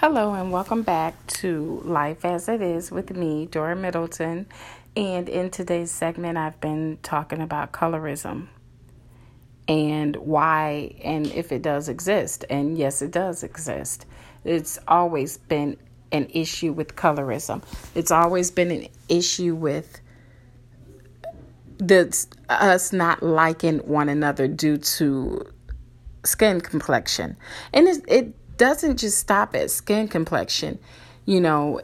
Hello, 0.00 0.34
and 0.34 0.52
welcome 0.52 0.82
back 0.82 1.26
to 1.26 1.80
Life 1.82 2.26
as 2.26 2.50
It 2.50 2.60
Is 2.60 2.90
with 2.90 3.16
me, 3.16 3.46
Dora 3.46 3.74
Middleton. 3.74 4.44
And 4.94 5.26
in 5.26 5.48
today's 5.48 5.90
segment, 5.90 6.36
I've 6.36 6.60
been 6.60 6.98
talking 7.02 7.40
about 7.40 7.72
colorism 7.72 8.48
and 9.66 10.14
why 10.16 10.96
and 11.02 11.26
if 11.28 11.50
it 11.50 11.62
does 11.62 11.88
exist. 11.88 12.44
And 12.50 12.76
yes, 12.76 13.00
it 13.00 13.10
does 13.10 13.42
exist. 13.42 14.04
It's 14.44 14.78
always 14.86 15.38
been 15.38 15.78
an 16.12 16.26
issue 16.28 16.74
with 16.74 16.94
colorism, 16.94 17.62
it's 17.94 18.10
always 18.10 18.50
been 18.50 18.70
an 18.70 18.88
issue 19.08 19.54
with 19.54 20.02
the, 21.78 22.26
us 22.50 22.92
not 22.92 23.22
liking 23.22 23.78
one 23.78 24.10
another 24.10 24.46
due 24.46 24.76
to 24.76 25.50
skin 26.22 26.60
complexion. 26.60 27.34
And 27.72 27.88
it, 27.88 28.04
it 28.06 28.34
doesn't 28.56 28.98
just 28.98 29.18
stop 29.18 29.54
at 29.54 29.70
skin 29.70 30.08
complexion. 30.08 30.78
You 31.24 31.40
know, 31.40 31.80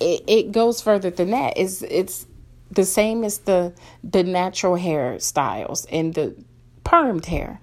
it, 0.00 0.24
it 0.26 0.52
goes 0.52 0.80
further 0.80 1.10
than 1.10 1.30
that. 1.30 1.54
It's 1.56 1.82
it's 1.82 2.26
the 2.70 2.84
same 2.84 3.24
as 3.24 3.38
the 3.38 3.74
the 4.02 4.22
natural 4.22 4.76
hairstyles 4.76 5.86
and 5.90 6.14
the 6.14 6.36
permed 6.84 7.26
hair. 7.26 7.60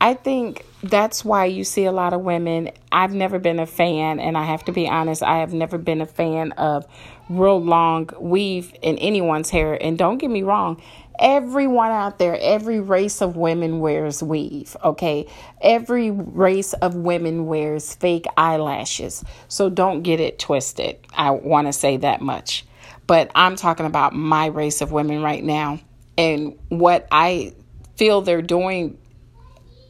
I 0.00 0.14
think 0.14 0.66
that's 0.82 1.24
why 1.24 1.44
you 1.44 1.62
see 1.62 1.84
a 1.84 1.92
lot 1.92 2.12
of 2.12 2.22
women. 2.22 2.70
I've 2.90 3.14
never 3.14 3.38
been 3.38 3.60
a 3.60 3.66
fan, 3.66 4.18
and 4.18 4.36
I 4.36 4.42
have 4.44 4.64
to 4.64 4.72
be 4.72 4.88
honest, 4.88 5.22
I 5.22 5.38
have 5.38 5.52
never 5.52 5.78
been 5.78 6.00
a 6.00 6.06
fan 6.06 6.50
of 6.52 6.86
real 7.28 7.62
long 7.62 8.10
weave 8.18 8.74
in 8.82 8.98
anyone's 8.98 9.50
hair. 9.50 9.80
And 9.80 9.96
don't 9.96 10.18
get 10.18 10.28
me 10.28 10.42
wrong, 10.42 10.82
everyone 11.18 11.90
out 11.90 12.18
there, 12.18 12.38
every 12.40 12.80
race 12.80 13.22
of 13.22 13.36
women 13.36 13.80
wears 13.80 14.22
weave, 14.22 14.76
okay? 14.84 15.26
Every 15.60 16.10
race 16.10 16.72
of 16.74 16.94
women 16.94 17.46
wears 17.46 17.94
fake 17.94 18.26
eyelashes. 18.36 19.24
So 19.48 19.70
don't 19.70 20.02
get 20.02 20.20
it 20.20 20.38
twisted. 20.38 20.98
I 21.14 21.30
want 21.30 21.68
to 21.68 21.72
say 21.72 21.98
that 21.98 22.20
much. 22.20 22.64
But 23.06 23.30
I'm 23.34 23.56
talking 23.56 23.86
about 23.86 24.14
my 24.14 24.46
race 24.46 24.80
of 24.80 24.92
women 24.92 25.22
right 25.22 25.42
now. 25.42 25.80
And 26.16 26.58
what 26.68 27.08
I 27.10 27.54
feel 27.96 28.22
they're 28.22 28.42
doing 28.42 28.98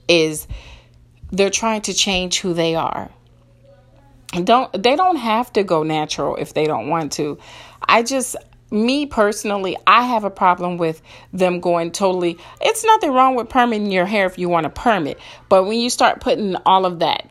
is 0.08 0.46
they're 1.30 1.50
trying 1.50 1.82
to 1.82 1.94
change 1.94 2.40
who 2.40 2.54
they 2.54 2.74
are. 2.74 3.10
Don't 4.44 4.72
they 4.82 4.96
don't 4.96 5.16
have 5.16 5.52
to 5.54 5.62
go 5.62 5.82
natural 5.82 6.36
if 6.36 6.54
they 6.54 6.66
don't 6.66 6.88
want 6.88 7.12
to. 7.12 7.38
I 7.86 8.02
just 8.02 8.36
me 8.72 9.06
personally, 9.06 9.76
I 9.86 10.04
have 10.04 10.24
a 10.24 10.30
problem 10.30 10.78
with 10.78 11.02
them 11.32 11.60
going 11.60 11.92
totally. 11.92 12.38
It's 12.60 12.84
nothing 12.84 13.12
wrong 13.12 13.34
with 13.34 13.48
perming 13.48 13.92
your 13.92 14.06
hair 14.06 14.26
if 14.26 14.38
you 14.38 14.48
want 14.48 14.64
to 14.64 14.70
perm 14.70 15.06
it, 15.06 15.18
but 15.48 15.64
when 15.64 15.78
you 15.78 15.90
start 15.90 16.20
putting 16.20 16.56
all 16.66 16.86
of 16.86 17.00
that 17.00 17.28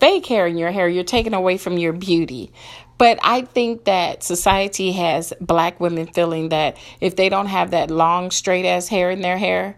fake 0.00 0.26
hair 0.26 0.46
in 0.46 0.58
your 0.58 0.72
hair, 0.72 0.88
you're 0.88 1.04
taking 1.04 1.34
away 1.34 1.56
from 1.56 1.78
your 1.78 1.92
beauty. 1.92 2.52
But 2.98 3.18
I 3.22 3.42
think 3.42 3.84
that 3.84 4.22
society 4.22 4.92
has 4.92 5.32
black 5.40 5.80
women 5.80 6.06
feeling 6.08 6.50
that 6.50 6.76
if 7.00 7.16
they 7.16 7.28
don't 7.28 7.46
have 7.46 7.70
that 7.70 7.90
long, 7.90 8.30
straight 8.30 8.64
ass 8.64 8.88
hair 8.88 9.10
in 9.10 9.22
their 9.22 9.38
hair, 9.38 9.76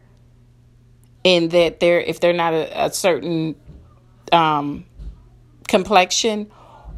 and 1.24 1.50
that 1.52 1.80
they're 1.80 2.00
if 2.00 2.20
they're 2.20 2.32
not 2.32 2.52
a, 2.52 2.86
a 2.86 2.92
certain 2.92 3.56
um, 4.32 4.84
complexion 5.68 6.50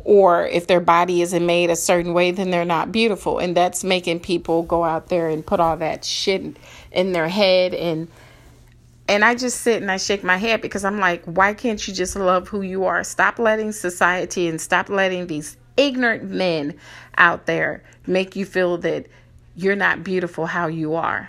or 0.07 0.47
if 0.47 0.69
their 0.69 0.79
body 0.79 1.21
isn't 1.21 1.45
made 1.45 1.69
a 1.69 1.75
certain 1.75 2.15
way, 2.15 2.31
then 2.31 2.51
they're 2.51 2.65
not 2.65 2.93
beautiful. 2.93 3.41
And 3.41 3.57
that's 3.57 3.83
making 3.83 4.21
people 4.21 4.63
go 4.63 4.85
out 4.85 5.09
there 5.09 5.29
and 5.29 5.45
put 5.45 5.59
all 5.59 5.77
that 5.79 6.05
shit 6.05 6.57
in 6.93 7.11
their 7.13 7.29
head 7.29 7.75
and 7.75 8.07
and 9.09 9.25
I 9.25 9.35
just 9.37 9.63
sit 9.63 9.83
and 9.83 9.91
I 9.91 9.99
shake 9.99 10.25
my 10.25 10.37
head 10.37 10.61
because 10.61 10.85
I'm 10.85 10.99
like, 10.99 11.25
why 11.25 11.55
can't 11.55 11.87
you 11.87 11.95
just 11.95 12.17
love 12.17 12.49
who 12.49 12.63
you 12.63 12.85
are? 12.87 13.05
Stop 13.05 13.39
letting 13.39 13.71
society 13.71 14.49
and 14.49 14.61
stop 14.61 14.89
letting 14.89 15.29
these 15.29 15.57
ignorant 15.77 16.25
men 16.25 16.77
out 17.17 17.47
there 17.47 17.85
make 18.07 18.35
you 18.35 18.45
feel 18.45 18.79
that 18.79 19.07
you're 19.55 19.77
not 19.77 20.03
beautiful 20.03 20.47
how 20.47 20.67
you 20.67 20.95
are. 20.95 21.29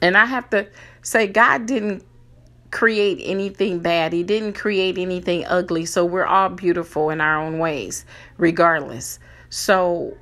And 0.00 0.16
I 0.16 0.24
have 0.24 0.50
to 0.50 0.66
say, 1.02 1.28
God 1.28 1.66
didn't 1.66 2.04
create 2.72 3.20
anything 3.22 3.78
bad. 3.78 4.12
He 4.12 4.24
didn't 4.24 4.54
create 4.54 4.98
anything 4.98 5.44
ugly. 5.46 5.86
So 5.86 6.04
we're 6.04 6.26
all 6.26 6.48
beautiful 6.48 7.10
in 7.10 7.20
our 7.20 7.40
own 7.40 7.60
ways, 7.60 8.04
regardless. 8.38 9.20
So 9.50 10.16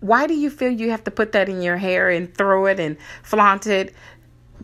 why 0.00 0.26
do 0.26 0.34
you 0.34 0.48
feel 0.48 0.70
you 0.70 0.90
have 0.90 1.04
to 1.04 1.10
put 1.10 1.32
that 1.32 1.48
in 1.48 1.60
your 1.60 1.76
hair 1.76 2.08
and 2.08 2.32
throw 2.32 2.66
it 2.66 2.80
and 2.80 2.96
flaunt 3.22 3.66
it 3.66 3.92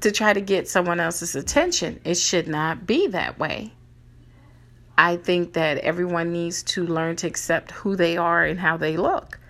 to 0.00 0.10
try 0.10 0.32
to 0.32 0.40
get 0.40 0.68
someone 0.68 1.00
else's 1.00 1.34
attention? 1.34 2.00
It 2.04 2.14
should 2.14 2.48
not 2.48 2.86
be 2.86 3.08
that 3.08 3.38
way. 3.38 3.72
I 4.96 5.16
think 5.16 5.54
that 5.54 5.78
everyone 5.78 6.32
needs 6.32 6.62
to 6.62 6.86
learn 6.86 7.16
to 7.16 7.26
accept 7.26 7.72
who 7.72 7.96
they 7.96 8.16
are 8.16 8.44
and 8.44 8.60
how 8.60 8.76
they 8.76 8.96
look 8.96 9.40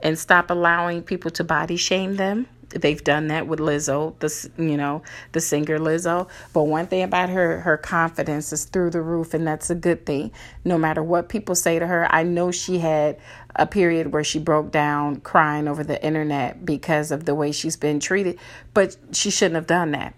and 0.00 0.18
stop 0.18 0.50
allowing 0.50 1.02
people 1.02 1.30
to 1.30 1.44
body 1.44 1.76
shame 1.76 2.16
them 2.16 2.46
they've 2.70 3.02
done 3.02 3.28
that 3.28 3.46
with 3.46 3.58
Lizzo, 3.58 4.18
the 4.20 4.62
you 4.62 4.76
know 4.76 5.02
the 5.32 5.40
singer 5.40 5.78
Lizzo. 5.78 6.28
But 6.52 6.64
one 6.64 6.86
thing 6.86 7.02
about 7.02 7.30
her, 7.30 7.60
her 7.60 7.76
confidence 7.76 8.52
is 8.52 8.64
through 8.64 8.90
the 8.90 9.02
roof, 9.02 9.34
and 9.34 9.46
that's 9.46 9.70
a 9.70 9.74
good 9.74 10.06
thing. 10.06 10.30
No 10.64 10.78
matter 10.78 11.02
what 11.02 11.28
people 11.28 11.54
say 11.54 11.78
to 11.78 11.86
her, 11.86 12.12
I 12.12 12.22
know 12.22 12.50
she 12.50 12.78
had 12.78 13.18
a 13.56 13.66
period 13.66 14.12
where 14.12 14.24
she 14.24 14.38
broke 14.38 14.70
down 14.70 15.20
crying 15.20 15.68
over 15.68 15.84
the 15.84 16.02
internet 16.04 16.64
because 16.64 17.10
of 17.10 17.24
the 17.24 17.34
way 17.34 17.52
she's 17.52 17.76
been 17.76 18.00
treated, 18.00 18.38
but 18.74 18.96
she 19.12 19.30
shouldn't 19.30 19.56
have 19.56 19.66
done 19.66 19.90
that. 19.92 20.14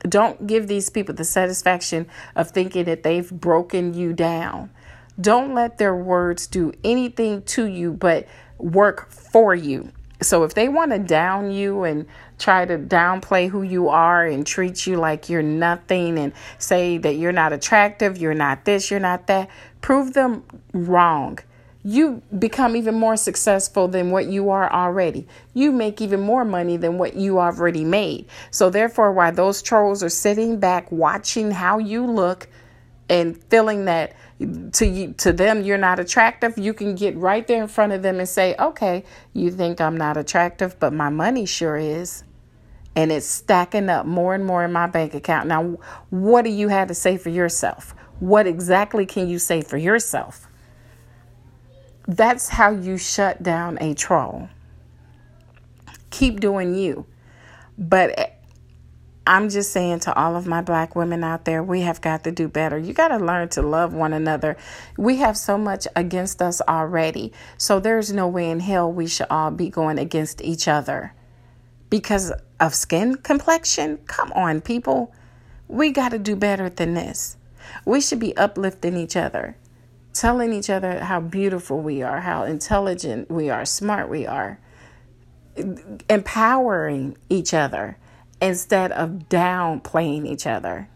Don't 0.00 0.46
give 0.46 0.68
these 0.68 0.88
people 0.88 1.14
the 1.14 1.24
satisfaction 1.24 2.06
of 2.36 2.50
thinking 2.50 2.84
that 2.84 3.02
they've 3.02 3.30
broken 3.30 3.94
you 3.94 4.12
down. 4.12 4.70
Don't 5.20 5.54
let 5.54 5.78
their 5.78 5.96
words 5.96 6.46
do 6.46 6.72
anything 6.84 7.42
to 7.42 7.64
you 7.64 7.92
but 7.92 8.26
work 8.58 9.10
for 9.10 9.54
you. 9.54 9.90
So 10.22 10.44
if 10.44 10.54
they 10.54 10.68
want 10.68 10.92
to 10.92 10.98
down 10.98 11.50
you 11.50 11.84
and 11.84 12.06
try 12.38 12.64
to 12.64 12.78
downplay 12.78 13.50
who 13.50 13.62
you 13.62 13.88
are 13.88 14.24
and 14.24 14.46
treat 14.46 14.86
you 14.86 14.96
like 14.96 15.28
you're 15.28 15.42
nothing 15.42 16.18
and 16.18 16.32
say 16.58 16.98
that 16.98 17.16
you're 17.16 17.32
not 17.32 17.52
attractive, 17.52 18.16
you're 18.16 18.34
not 18.34 18.64
this, 18.64 18.90
you're 18.90 19.00
not 19.00 19.26
that, 19.26 19.50
prove 19.82 20.14
them 20.14 20.42
wrong. 20.72 21.38
You 21.84 22.20
become 22.36 22.74
even 22.74 22.96
more 22.96 23.16
successful 23.16 23.86
than 23.86 24.10
what 24.10 24.26
you 24.26 24.50
are 24.50 24.72
already. 24.72 25.28
You 25.54 25.70
make 25.70 26.00
even 26.00 26.20
more 26.20 26.44
money 26.44 26.76
than 26.76 26.98
what 26.98 27.14
you 27.14 27.38
already 27.38 27.84
made. 27.84 28.26
So, 28.50 28.70
therefore, 28.70 29.12
while 29.12 29.32
those 29.32 29.62
trolls 29.62 30.02
are 30.02 30.08
sitting 30.08 30.58
back 30.58 30.90
watching 30.90 31.52
how 31.52 31.78
you 31.78 32.04
look 32.04 32.48
and 33.08 33.40
feeling 33.44 33.84
that 33.84 34.16
to 34.72 34.86
you 34.86 35.14
to 35.14 35.32
them 35.32 35.62
you're 35.62 35.78
not 35.78 35.98
attractive 35.98 36.58
you 36.58 36.74
can 36.74 36.94
get 36.94 37.16
right 37.16 37.46
there 37.46 37.62
in 37.62 37.68
front 37.68 37.92
of 37.92 38.02
them 38.02 38.18
and 38.18 38.28
say 38.28 38.54
okay 38.58 39.02
you 39.32 39.50
think 39.50 39.80
i'm 39.80 39.96
not 39.96 40.16
attractive 40.18 40.78
but 40.78 40.92
my 40.92 41.08
money 41.08 41.46
sure 41.46 41.76
is. 41.76 42.22
And 42.94 43.12
it's 43.12 43.26
stacking 43.26 43.90
up 43.90 44.06
more 44.06 44.34
and 44.34 44.44
more 44.44 44.64
in 44.64 44.72
my 44.72 44.86
bank 44.86 45.12
account. 45.12 45.48
Now 45.48 45.78
what 46.08 46.42
do 46.42 46.50
you 46.50 46.68
have 46.68 46.88
to 46.88 46.94
say 46.94 47.18
for 47.18 47.28
yourself? 47.28 47.94
What 48.20 48.46
exactly 48.46 49.04
can 49.04 49.28
you 49.28 49.38
say 49.38 49.60
for 49.60 49.76
yourself? 49.76 50.48
That's 52.08 52.48
how 52.48 52.70
you 52.70 52.96
shut 52.96 53.42
down 53.42 53.76
a 53.80 53.94
troll. 53.94 54.48
Keep 56.10 56.40
doing 56.40 56.74
you. 56.74 57.04
But 57.76 58.35
I'm 59.26 59.48
just 59.48 59.72
saying 59.72 60.00
to 60.00 60.14
all 60.14 60.36
of 60.36 60.46
my 60.46 60.60
black 60.60 60.94
women 60.94 61.24
out 61.24 61.44
there, 61.44 61.62
we 61.62 61.80
have 61.80 62.00
got 62.00 62.22
to 62.24 62.30
do 62.30 62.46
better. 62.46 62.78
You 62.78 62.92
got 62.92 63.08
to 63.08 63.18
learn 63.18 63.48
to 63.50 63.62
love 63.62 63.92
one 63.92 64.12
another. 64.12 64.56
We 64.96 65.16
have 65.16 65.36
so 65.36 65.58
much 65.58 65.88
against 65.96 66.40
us 66.40 66.60
already. 66.68 67.32
So 67.58 67.80
there's 67.80 68.12
no 68.12 68.28
way 68.28 68.48
in 68.48 68.60
hell 68.60 68.90
we 68.90 69.08
should 69.08 69.26
all 69.28 69.50
be 69.50 69.68
going 69.68 69.98
against 69.98 70.40
each 70.42 70.68
other 70.68 71.12
because 71.90 72.32
of 72.60 72.74
skin 72.74 73.16
complexion. 73.16 73.98
Come 74.06 74.30
on, 74.32 74.60
people. 74.60 75.12
We 75.66 75.90
got 75.90 76.10
to 76.10 76.20
do 76.20 76.36
better 76.36 76.70
than 76.70 76.94
this. 76.94 77.36
We 77.84 78.00
should 78.00 78.20
be 78.20 78.36
uplifting 78.36 78.96
each 78.96 79.16
other, 79.16 79.56
telling 80.12 80.52
each 80.52 80.70
other 80.70 81.00
how 81.00 81.18
beautiful 81.18 81.80
we 81.80 82.00
are, 82.02 82.20
how 82.20 82.44
intelligent 82.44 83.28
we 83.28 83.50
are, 83.50 83.64
smart 83.64 84.08
we 84.08 84.24
are, 84.24 84.60
empowering 86.08 87.16
each 87.28 87.52
other 87.52 87.98
instead 88.40 88.92
of 88.92 89.28
downplaying 89.28 90.26
each 90.26 90.46
other 90.46 90.88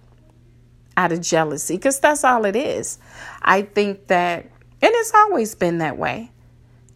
out 0.96 1.12
of 1.12 1.20
jealousy, 1.20 1.76
because 1.76 2.00
that's 2.00 2.24
all 2.24 2.44
it 2.44 2.56
is. 2.56 2.98
I 3.42 3.62
think 3.62 4.08
that, 4.08 4.42
and 4.42 4.92
it's 4.94 5.14
always 5.14 5.54
been 5.54 5.78
that 5.78 5.96
way. 5.96 6.30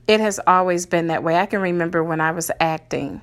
It 0.06 0.20
has 0.20 0.38
always 0.46 0.84
been 0.84 1.06
that 1.06 1.22
way. 1.22 1.36
I 1.36 1.46
can 1.46 1.62
remember 1.62 2.04
when 2.04 2.20
I 2.20 2.32
was 2.32 2.50
acting, 2.60 3.22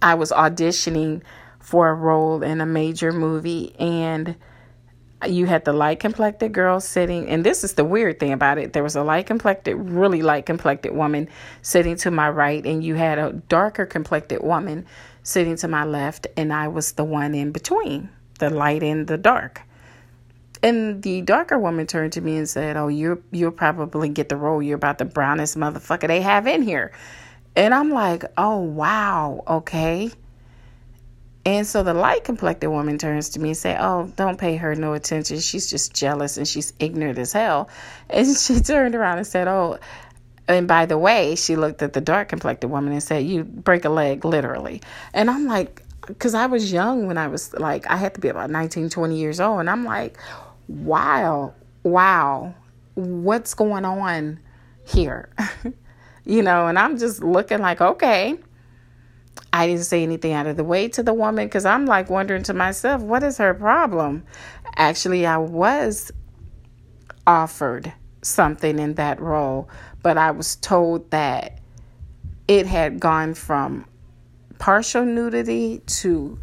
I 0.00 0.14
was 0.14 0.32
auditioning 0.32 1.22
for 1.60 1.88
a 1.88 1.94
role 1.94 2.42
in 2.42 2.60
a 2.60 2.66
major 2.66 3.12
movie, 3.12 3.74
and 3.78 4.34
you 5.28 5.46
had 5.46 5.64
the 5.64 5.72
light 5.72 6.00
complected 6.00 6.52
girl 6.52 6.80
sitting, 6.80 7.28
and 7.28 7.44
this 7.44 7.62
is 7.62 7.74
the 7.74 7.84
weird 7.84 8.18
thing 8.18 8.32
about 8.32 8.58
it. 8.58 8.72
There 8.72 8.82
was 8.82 8.96
a 8.96 9.04
light 9.04 9.26
complected, 9.26 9.76
really 9.76 10.22
light 10.22 10.46
complected 10.46 10.92
woman 10.92 11.28
sitting 11.62 11.94
to 11.98 12.10
my 12.10 12.28
right, 12.28 12.66
and 12.66 12.82
you 12.82 12.96
had 12.96 13.20
a 13.20 13.32
darker 13.48 13.86
complected 13.86 14.42
woman 14.42 14.84
sitting 15.22 15.56
to 15.56 15.68
my 15.68 15.84
left, 15.84 16.26
and 16.36 16.52
I 16.52 16.68
was 16.68 16.92
the 16.92 17.04
one 17.04 17.34
in 17.34 17.52
between, 17.52 18.08
the 18.38 18.50
light 18.50 18.82
and 18.82 19.06
the 19.06 19.18
dark. 19.18 19.62
And 20.62 21.02
the 21.02 21.22
darker 21.22 21.58
woman 21.58 21.86
turned 21.86 22.12
to 22.12 22.20
me 22.20 22.36
and 22.36 22.48
said, 22.48 22.76
"Oh, 22.76 22.88
you 22.88 23.22
you'll 23.32 23.50
probably 23.50 24.08
get 24.08 24.28
the 24.28 24.36
role. 24.36 24.62
You're 24.62 24.76
about 24.76 24.98
the 24.98 25.04
brownest 25.04 25.56
motherfucker 25.58 26.06
they 26.06 26.20
have 26.20 26.46
in 26.46 26.62
here." 26.62 26.92
And 27.56 27.74
I'm 27.74 27.90
like, 27.90 28.24
"Oh, 28.38 28.58
wow. 28.58 29.42
Okay." 29.46 30.10
And 31.44 31.66
so 31.66 31.82
the 31.82 31.94
light 31.94 32.22
complected 32.22 32.70
woman 32.70 32.98
turns 32.98 33.30
to 33.30 33.40
me 33.40 33.48
and 33.50 33.56
say, 33.56 33.76
"Oh, 33.78 34.12
don't 34.14 34.38
pay 34.38 34.56
her 34.56 34.76
no 34.76 34.92
attention. 34.92 35.40
She's 35.40 35.68
just 35.68 35.92
jealous 35.92 36.36
and 36.36 36.46
she's 36.46 36.72
ignorant 36.78 37.18
as 37.18 37.32
hell." 37.32 37.68
And 38.08 38.36
she 38.36 38.60
turned 38.60 38.94
around 38.94 39.18
and 39.18 39.26
said, 39.26 39.48
"Oh, 39.48 39.78
and 40.48 40.66
by 40.66 40.86
the 40.86 40.98
way, 40.98 41.34
she 41.36 41.56
looked 41.56 41.82
at 41.82 41.92
the 41.92 42.00
dark 42.00 42.28
complected 42.28 42.68
woman 42.68 42.92
and 42.92 43.02
said, 43.02 43.24
"You 43.24 43.44
break 43.44 43.84
a 43.84 43.88
leg 43.88 44.24
literally." 44.24 44.82
And 45.14 45.30
I'm 45.30 45.46
like, 45.46 45.82
because 46.06 46.34
I 46.34 46.46
was 46.46 46.72
young 46.72 47.06
when 47.06 47.18
I 47.18 47.28
was 47.28 47.52
like, 47.54 47.88
I 47.90 47.96
had 47.96 48.14
to 48.14 48.20
be 48.20 48.28
about 48.28 48.50
19, 48.50 48.90
20 48.90 49.16
years 49.16 49.40
old, 49.40 49.60
and 49.60 49.70
I'm 49.70 49.84
like, 49.84 50.18
wow, 50.68 51.54
wow, 51.82 52.54
what's 52.94 53.54
going 53.54 53.84
on 53.84 54.40
here? 54.86 55.30
you 56.24 56.42
know, 56.42 56.66
and 56.66 56.78
I'm 56.78 56.98
just 56.98 57.22
looking 57.22 57.58
like, 57.58 57.80
okay. 57.80 58.36
I 59.54 59.66
didn't 59.66 59.84
say 59.84 60.02
anything 60.02 60.32
out 60.32 60.46
of 60.46 60.56
the 60.56 60.64
way 60.64 60.88
to 60.88 61.02
the 61.02 61.12
woman 61.12 61.46
because 61.46 61.66
I'm 61.66 61.84
like 61.86 62.08
wondering 62.08 62.42
to 62.44 62.54
myself, 62.54 63.02
what 63.02 63.22
is 63.22 63.38
her 63.38 63.52
problem? 63.54 64.24
Actually, 64.76 65.26
I 65.26 65.36
was 65.38 66.10
offered 67.26 67.92
something 68.22 68.78
in 68.78 68.94
that 68.94 69.20
role, 69.20 69.68
but 70.02 70.16
I 70.16 70.30
was 70.30 70.56
told 70.56 71.10
that 71.10 71.58
it 72.48 72.66
had 72.66 73.00
gone 73.00 73.34
from 73.34 73.86
partial 74.58 75.04
nudity 75.04 75.82
to 75.86 76.38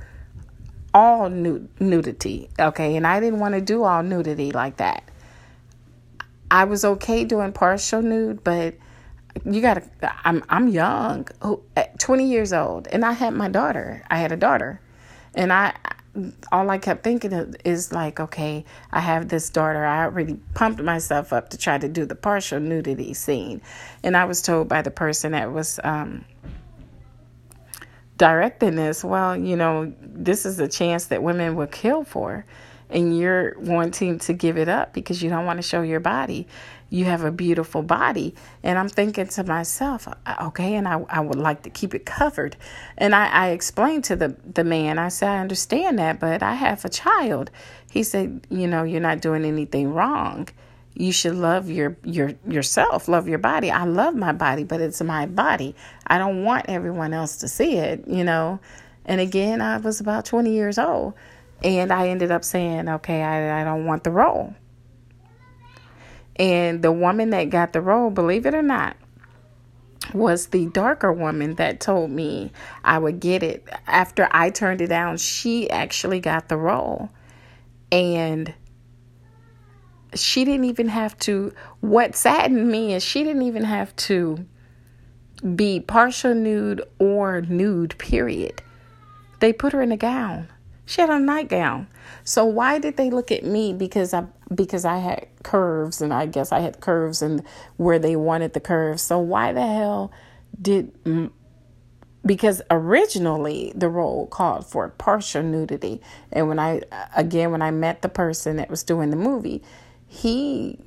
all 0.93 1.29
nudity. 1.29 2.49
Okay, 2.59 2.95
and 2.95 3.05
I 3.07 3.19
didn't 3.19 3.39
want 3.39 3.55
to 3.55 3.61
do 3.61 3.83
all 3.83 4.03
nudity 4.03 4.51
like 4.51 4.77
that. 4.77 5.03
I 6.51 6.63
was 6.63 6.83
okay 6.83 7.23
doing 7.23 7.53
partial 7.53 8.01
nude, 8.01 8.43
but 8.43 8.75
you 9.45 9.61
gotta. 9.61 9.83
I'm 10.23 10.43
I'm 10.49 10.67
young, 10.67 11.27
20 11.99 12.25
years 12.25 12.51
old, 12.53 12.87
and 12.87 13.05
I 13.05 13.11
had 13.11 13.33
my 13.33 13.47
daughter. 13.47 14.03
I 14.09 14.17
had 14.17 14.31
a 14.31 14.37
daughter, 14.37 14.81
and 15.35 15.53
I 15.53 15.75
all 16.51 16.69
I 16.69 16.77
kept 16.77 17.03
thinking 17.03 17.33
of 17.33 17.55
is 17.65 17.91
like, 17.91 18.19
okay, 18.19 18.65
I 18.91 18.99
have 18.99 19.27
this 19.29 19.49
daughter. 19.49 19.83
I 19.85 20.03
already 20.03 20.39
pumped 20.53 20.81
myself 20.81 21.33
up 21.33 21.49
to 21.49 21.57
try 21.57 21.77
to 21.77 21.87
do 21.87 22.05
the 22.05 22.15
partial 22.15 22.59
nudity 22.59 23.13
scene, 23.13 23.61
and 24.03 24.15
I 24.15 24.25
was 24.25 24.41
told 24.41 24.67
by 24.67 24.81
the 24.81 24.91
person 24.91 25.33
that 25.33 25.51
was 25.51 25.79
um, 25.83 26.25
directing 28.17 28.75
this, 28.75 29.03
well, 29.03 29.35
you 29.35 29.55
know, 29.55 29.91
this 30.01 30.45
is 30.45 30.59
a 30.59 30.67
chance 30.67 31.05
that 31.05 31.23
women 31.23 31.55
will 31.55 31.67
kill 31.67 32.03
for, 32.03 32.45
and 32.89 33.17
you're 33.17 33.55
wanting 33.59 34.19
to 34.19 34.33
give 34.33 34.57
it 34.57 34.67
up 34.67 34.93
because 34.93 35.21
you 35.21 35.29
don't 35.29 35.45
want 35.45 35.57
to 35.57 35.63
show 35.63 35.81
your 35.81 35.99
body 35.99 36.47
you 36.89 37.05
have 37.05 37.23
a 37.23 37.31
beautiful 37.31 37.83
body. 37.83 38.33
And 38.63 38.77
I'm 38.77 38.89
thinking 38.89 39.27
to 39.27 39.43
myself, 39.43 40.07
okay, 40.41 40.75
and 40.75 40.87
I, 40.87 41.05
I 41.09 41.19
would 41.19 41.37
like 41.37 41.63
to 41.63 41.69
keep 41.69 41.93
it 41.93 42.05
covered. 42.05 42.55
And 42.97 43.13
I, 43.13 43.27
I 43.27 43.49
explained 43.49 44.05
to 44.05 44.15
the, 44.15 44.35
the 44.53 44.63
man, 44.63 44.97
I 44.97 45.09
said, 45.09 45.29
I 45.29 45.39
understand 45.39 45.99
that, 45.99 46.19
but 46.19 46.41
I 46.41 46.55
have 46.55 46.83
a 46.85 46.89
child. 46.89 47.51
He 47.91 48.03
said, 48.03 48.45
you 48.49 48.67
know, 48.67 48.83
you're 48.83 49.01
not 49.01 49.21
doing 49.21 49.45
anything 49.45 49.93
wrong. 49.93 50.49
You 50.95 51.11
should 51.13 51.35
love 51.35 51.69
your 51.69 51.95
your 52.03 52.33
yourself, 52.45 53.07
love 53.07 53.27
your 53.29 53.37
body. 53.37 53.71
I 53.71 53.85
love 53.85 54.15
my 54.15 54.33
body, 54.33 54.65
but 54.65 54.81
it's 54.81 55.01
my 55.01 55.27
body. 55.27 55.73
I 56.07 56.17
don't 56.17 56.43
want 56.43 56.65
everyone 56.67 57.13
else 57.13 57.37
to 57.37 57.47
see 57.47 57.77
it, 57.77 58.05
you 58.05 58.23
know. 58.23 58.59
And 59.05 59.21
again, 59.21 59.61
I 59.61 59.77
was 59.77 60.01
about 60.01 60.25
20 60.25 60.51
years 60.51 60.77
old, 60.77 61.13
and 61.63 61.91
I 61.91 62.09
ended 62.09 62.31
up 62.31 62.43
saying, 62.43 62.87
okay, 62.89 63.21
I, 63.21 63.61
I 63.61 63.63
don't 63.63 63.85
want 63.85 64.03
the 64.03 64.11
role. 64.11 64.53
And 66.35 66.81
the 66.81 66.91
woman 66.91 67.31
that 67.31 67.45
got 67.45 67.73
the 67.73 67.81
role, 67.81 68.09
believe 68.09 68.45
it 68.45 68.53
or 68.53 68.61
not, 68.61 68.95
was 70.13 70.47
the 70.47 70.67
darker 70.67 71.11
woman 71.11 71.55
that 71.55 71.79
told 71.79 72.11
me 72.11 72.51
I 72.83 72.97
would 72.97 73.19
get 73.19 73.43
it. 73.43 73.67
After 73.87 74.27
I 74.31 74.49
turned 74.49 74.81
it 74.81 74.87
down, 74.87 75.17
she 75.17 75.69
actually 75.69 76.19
got 76.19 76.47
the 76.47 76.57
role. 76.57 77.09
And 77.91 78.53
she 80.15 80.45
didn't 80.45 80.65
even 80.65 80.87
have 80.87 81.17
to, 81.19 81.53
what 81.81 82.15
saddened 82.15 82.69
me 82.69 82.93
is 82.93 83.03
she 83.03 83.23
didn't 83.23 83.43
even 83.43 83.63
have 83.63 83.95
to 83.97 84.45
be 85.55 85.79
partial 85.79 86.33
nude 86.33 86.81
or 86.99 87.41
nude, 87.41 87.97
period. 87.97 88.61
They 89.39 89.53
put 89.53 89.73
her 89.73 89.81
in 89.81 89.91
a 89.91 89.97
gown. 89.97 90.47
She 90.89 91.01
had 91.01 91.11
a 91.11 91.19
nightgown. 91.19 91.85
So 92.23 92.43
why 92.45 92.79
did 92.79 92.97
they 92.97 93.11
look 93.11 93.31
at 93.31 93.43
me 93.43 93.73
because 93.73 94.11
I 94.11 94.25
because 94.55 94.85
I 94.85 94.97
had 94.97 95.27
curves 95.43 96.01
and 96.01 96.11
I 96.11 96.25
guess 96.25 96.51
I 96.51 96.61
had 96.61 96.81
curves 96.81 97.21
and 97.21 97.43
where 97.77 97.99
they 97.99 98.15
wanted 98.15 98.53
the 98.53 98.59
curves. 98.59 99.03
So 99.03 99.19
why 99.19 99.53
the 99.53 99.61
hell 99.61 100.11
did 100.59 100.91
because 102.25 102.63
originally 102.71 103.71
the 103.75 103.87
role 103.87 104.25
called 104.25 104.65
for 104.65 104.89
partial 104.89 105.43
nudity 105.43 106.01
and 106.31 106.47
when 106.47 106.57
I 106.57 106.81
again 107.15 107.51
when 107.51 107.61
I 107.61 107.69
met 107.69 108.01
the 108.01 108.09
person 108.09 108.55
that 108.55 108.71
was 108.71 108.81
doing 108.81 109.11
the 109.11 109.15
movie, 109.15 109.61
he 110.07 110.79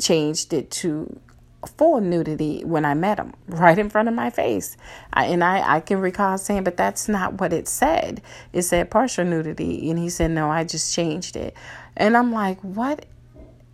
changed 0.00 0.54
it 0.54 0.70
to 0.70 1.20
full 1.66 2.00
nudity 2.00 2.62
when 2.64 2.84
I 2.84 2.94
met 2.94 3.18
him, 3.18 3.34
right 3.48 3.78
in 3.78 3.90
front 3.90 4.08
of 4.08 4.14
my 4.14 4.30
face. 4.30 4.76
I, 5.12 5.26
and 5.26 5.44
I, 5.44 5.76
I 5.76 5.80
can 5.80 6.00
recall 6.00 6.38
saying, 6.38 6.64
but 6.64 6.76
that's 6.76 7.08
not 7.08 7.40
what 7.40 7.52
it 7.52 7.68
said. 7.68 8.22
It 8.52 8.62
said 8.62 8.90
partial 8.90 9.24
nudity. 9.24 9.90
And 9.90 9.98
he 9.98 10.08
said, 10.08 10.30
no, 10.30 10.50
I 10.50 10.64
just 10.64 10.94
changed 10.94 11.36
it. 11.36 11.54
And 11.96 12.16
I'm 12.16 12.32
like, 12.32 12.60
what 12.60 13.06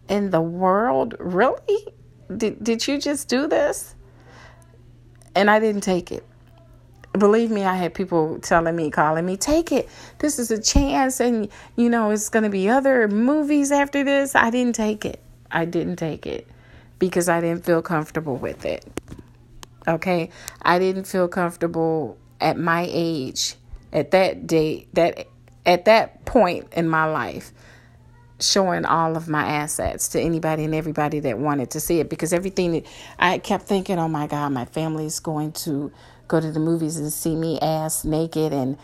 in 0.09 0.31
the 0.31 0.41
world? 0.41 1.15
Really? 1.19 1.93
Did, 2.35 2.63
did 2.63 2.87
you 2.89 2.99
just 2.99 3.29
do 3.29 3.47
this? 3.47 3.95
And 5.35 5.51
I 5.51 5.61
didn't 5.61 5.83
take 5.83 6.11
it. 6.11 6.25
Believe 7.13 7.51
me, 7.51 7.65
I 7.65 7.77
had 7.77 7.95
people 7.95 8.39
telling 8.41 8.77
me, 8.77 8.91
calling 8.91 9.25
me, 9.25 9.37
take 9.37 9.73
it. 9.73 9.89
This 10.19 10.39
is 10.39 10.51
a 10.51 10.61
chance. 10.61 11.21
And, 11.21 11.49
you 11.77 11.89
know, 11.89 12.11
it's 12.11 12.29
going 12.29 12.43
to 12.43 12.51
be 12.51 12.69
other 12.69 13.09
movies 13.09 13.71
after 13.71 14.05
this. 14.05 14.35
I 14.35 14.51
didn't 14.51 14.75
take 14.75 15.05
it. 15.05 15.23
I 15.51 15.65
didn't 15.65 15.97
take 15.97 16.27
it 16.27 16.49
because 16.99 17.29
I 17.29 17.41
didn't 17.41 17.65
feel 17.65 17.83
comfortable 17.83 18.37
with 18.37 18.65
it. 18.65 18.85
Okay? 19.87 20.31
I 20.63 20.79
didn't 20.79 21.05
feel 21.05 21.29
comfortable 21.29 22.19
at 22.41 22.59
my 22.59 22.87
age, 22.91 23.55
at 23.93 24.11
that 24.11 24.47
date, 24.47 24.89
that 24.95 25.27
at 25.65 25.85
that 25.87 26.25
point 26.25 26.73
in 26.73 26.89
my 26.89 27.05
life 27.05 27.53
showing 28.39 28.85
all 28.85 29.17
of 29.17 29.29
my 29.29 29.45
assets 29.47 30.09
to 30.09 30.21
anybody 30.21 30.65
and 30.65 30.75
everybody 30.75 31.21
that 31.21 31.39
wanted 31.39 31.71
to 31.71 31.81
see 31.81 32.01
it 32.01 32.11
because 32.11 32.33
everything 32.33 32.85
I 33.19 33.39
kept 33.39 33.65
thinking, 33.65 33.99
oh 33.99 34.09
my 34.09 34.27
God, 34.27 34.53
my 34.53 34.67
family's 34.67 35.21
going 35.21 35.53
to 35.53 35.91
go 36.29 36.41
to 36.41 36.51
the 36.51 36.61
movies 36.61 36.99
and 36.99 37.13
see 37.13 37.35
me 37.35 37.59
ass 37.61 38.05
naked 38.05 38.53
and 38.53 38.77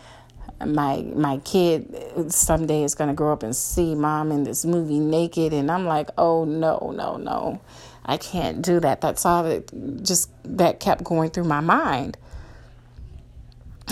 my 0.65 1.01
my 1.15 1.37
kid 1.39 2.31
someday 2.31 2.83
is 2.83 2.95
going 2.95 3.09
to 3.09 3.13
grow 3.13 3.33
up 3.33 3.43
and 3.43 3.55
see 3.55 3.95
mom 3.95 4.31
in 4.31 4.43
this 4.43 4.65
movie 4.65 4.99
naked 4.99 5.51
and 5.51 5.69
I'm 5.69 5.85
like, 5.85 6.09
"Oh 6.17 6.45
no, 6.45 6.93
no, 6.95 7.17
no. 7.17 7.59
I 8.05 8.17
can't 8.17 8.61
do 8.61 8.79
that." 8.79 9.01
That's 9.01 9.25
all 9.25 9.43
that 9.43 10.03
just 10.03 10.29
that 10.43 10.79
kept 10.79 11.03
going 11.03 11.29
through 11.29 11.45
my 11.45 11.61
mind. 11.61 12.17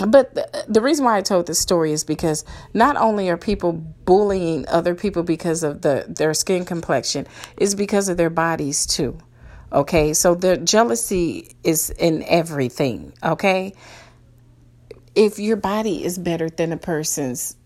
But 0.06 0.34
the, 0.34 0.64
the 0.68 0.80
reason 0.80 1.04
why 1.04 1.18
I 1.18 1.20
told 1.22 1.46
this 1.46 1.58
story 1.58 1.92
is 1.92 2.02
because 2.02 2.44
not 2.72 2.96
only 2.96 3.28
are 3.28 3.36
people 3.36 3.72
bullying 3.72 4.66
other 4.68 4.94
people 4.94 5.22
because 5.22 5.62
of 5.62 5.82
the 5.82 6.06
their 6.08 6.34
skin 6.34 6.64
complexion, 6.64 7.26
is 7.58 7.74
because 7.74 8.08
of 8.08 8.16
their 8.16 8.30
bodies 8.30 8.86
too. 8.86 9.18
Okay, 9.72 10.12
so 10.12 10.34
the 10.34 10.56
jealousy 10.58 11.54
is 11.64 11.90
in 11.90 12.22
everything. 12.24 13.12
Okay, 13.22 13.74
if 15.14 15.38
your 15.38 15.56
body 15.56 16.04
is 16.04 16.18
better 16.18 16.48
than 16.50 16.72
a 16.72 16.76
person's, 16.76 17.56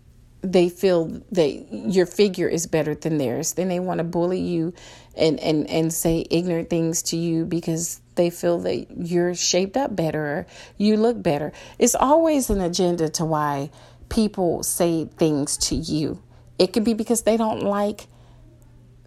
they 0.51 0.69
feel 0.69 1.21
that 1.31 1.67
your 1.71 2.05
figure 2.05 2.47
is 2.47 2.67
better 2.67 2.95
than 2.95 3.17
theirs. 3.17 3.53
Then 3.53 3.67
they 3.67 3.79
want 3.79 3.99
to 3.99 4.03
bully 4.03 4.39
you 4.39 4.73
and, 5.15 5.39
and, 5.39 5.69
and 5.69 5.93
say 5.93 6.25
ignorant 6.29 6.69
things 6.69 7.01
to 7.03 7.17
you 7.17 7.45
because 7.45 8.01
they 8.15 8.29
feel 8.29 8.59
that 8.59 8.87
you're 8.97 9.35
shaped 9.35 9.77
up 9.77 9.95
better, 9.95 10.47
you 10.77 10.97
look 10.97 11.21
better. 11.21 11.51
It's 11.77 11.95
always 11.95 12.49
an 12.49 12.61
agenda 12.61 13.09
to 13.09 13.25
why 13.25 13.69
people 14.09 14.63
say 14.63 15.05
things 15.17 15.57
to 15.57 15.75
you. 15.75 16.21
It 16.57 16.73
could 16.73 16.83
be 16.83 16.93
because 16.93 17.23
they 17.23 17.37
don't 17.37 17.61
like 17.61 18.07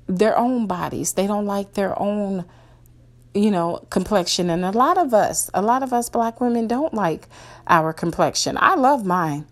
their 0.07 0.37
own 0.37 0.67
bodies, 0.67 1.15
they 1.15 1.27
don't 1.27 1.47
like 1.47 1.75
their 1.75 2.01
own 2.01 2.45
you 3.33 3.51
know, 3.53 3.87
complexion. 3.91 4.51
And 4.51 4.65
a 4.65 4.73
lot 4.73 4.99
of 4.99 5.15
us, 5.15 5.51
a 5.55 5.63
lot 5.63 5.85
of 5.85 5.93
us 5.93 6.09
black 6.09 6.41
women 6.41 6.67
don't 6.67 6.93
like 6.93 7.29
our 7.69 7.93
complexion. 7.93 8.57
I 8.59 8.75
love 8.75 9.07
mine, 9.07 9.47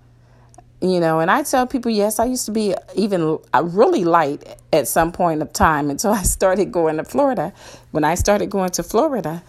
you 0.80 1.00
know, 1.00 1.18
and 1.18 1.30
I 1.30 1.42
tell 1.42 1.66
people, 1.66 1.90
yes, 1.90 2.18
I 2.18 2.26
used 2.26 2.46
to 2.46 2.52
be 2.52 2.74
even 2.94 3.38
uh, 3.52 3.64
really 3.64 4.04
light 4.04 4.56
at 4.72 4.86
some 4.86 5.10
point 5.10 5.42
of 5.42 5.52
time 5.52 5.90
until 5.90 6.12
I 6.12 6.22
started 6.22 6.70
going 6.72 6.98
to 6.98 7.04
Florida. 7.04 7.52
When 7.90 8.04
I 8.04 8.14
started 8.14 8.50
going 8.50 8.70
to 8.70 8.82
Florida, 8.82 9.42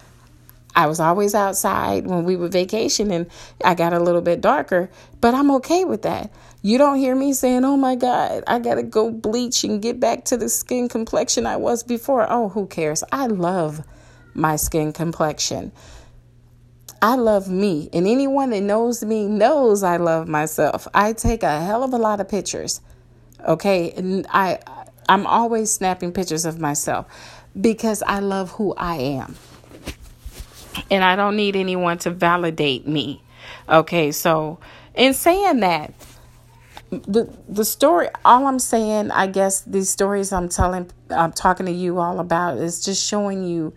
I 0.74 0.86
was 0.86 1.00
always 1.00 1.34
outside 1.34 2.06
when 2.06 2.24
we 2.24 2.36
were 2.36 2.48
vacation 2.48 3.10
and 3.10 3.26
I 3.64 3.74
got 3.74 3.92
a 3.92 4.00
little 4.00 4.20
bit 4.20 4.40
darker, 4.40 4.88
but 5.20 5.34
I'm 5.34 5.50
okay 5.52 5.84
with 5.84 6.02
that. 6.02 6.30
You 6.62 6.78
don't 6.78 6.98
hear 6.98 7.16
me 7.16 7.32
saying, 7.32 7.64
oh 7.64 7.76
my 7.76 7.96
God, 7.96 8.44
I 8.46 8.58
got 8.58 8.74
to 8.74 8.82
go 8.82 9.10
bleach 9.10 9.64
and 9.64 9.80
get 9.82 9.98
back 9.98 10.24
to 10.26 10.36
the 10.36 10.48
skin 10.48 10.88
complexion 10.88 11.46
I 11.46 11.56
was 11.56 11.82
before. 11.82 12.26
Oh, 12.30 12.50
who 12.50 12.66
cares? 12.66 13.02
I 13.10 13.26
love 13.26 13.84
my 14.34 14.56
skin 14.56 14.92
complexion. 14.92 15.72
I 17.02 17.14
love 17.14 17.48
me, 17.48 17.88
and 17.92 18.06
anyone 18.06 18.50
that 18.50 18.60
knows 18.60 19.02
me 19.02 19.26
knows 19.26 19.82
I 19.82 19.96
love 19.96 20.28
myself. 20.28 20.86
I 20.92 21.14
take 21.14 21.42
a 21.42 21.60
hell 21.60 21.82
of 21.82 21.94
a 21.94 21.98
lot 21.98 22.20
of 22.20 22.28
pictures. 22.28 22.80
Okay, 23.46 23.92
and 23.92 24.26
I 24.30 24.58
I'm 25.08 25.26
always 25.26 25.72
snapping 25.72 26.12
pictures 26.12 26.44
of 26.44 26.60
myself 26.60 27.06
because 27.58 28.02
I 28.06 28.18
love 28.20 28.52
who 28.52 28.74
I 28.74 28.96
am. 28.96 29.36
And 30.90 31.02
I 31.02 31.16
don't 31.16 31.36
need 31.36 31.56
anyone 31.56 31.98
to 31.98 32.10
validate 32.10 32.86
me. 32.86 33.22
Okay, 33.68 34.12
so 34.12 34.60
in 34.94 35.14
saying 35.14 35.60
that, 35.60 35.94
the 36.90 37.32
the 37.48 37.64
story 37.64 38.08
all 38.26 38.46
I'm 38.46 38.58
saying, 38.58 39.10
I 39.10 39.26
guess 39.26 39.62
these 39.62 39.88
stories 39.88 40.32
I'm 40.32 40.50
telling 40.50 40.90
I'm 41.08 41.32
talking 41.32 41.64
to 41.66 41.72
you 41.72 41.98
all 41.98 42.20
about 42.20 42.58
is 42.58 42.84
just 42.84 43.02
showing 43.06 43.42
you 43.42 43.72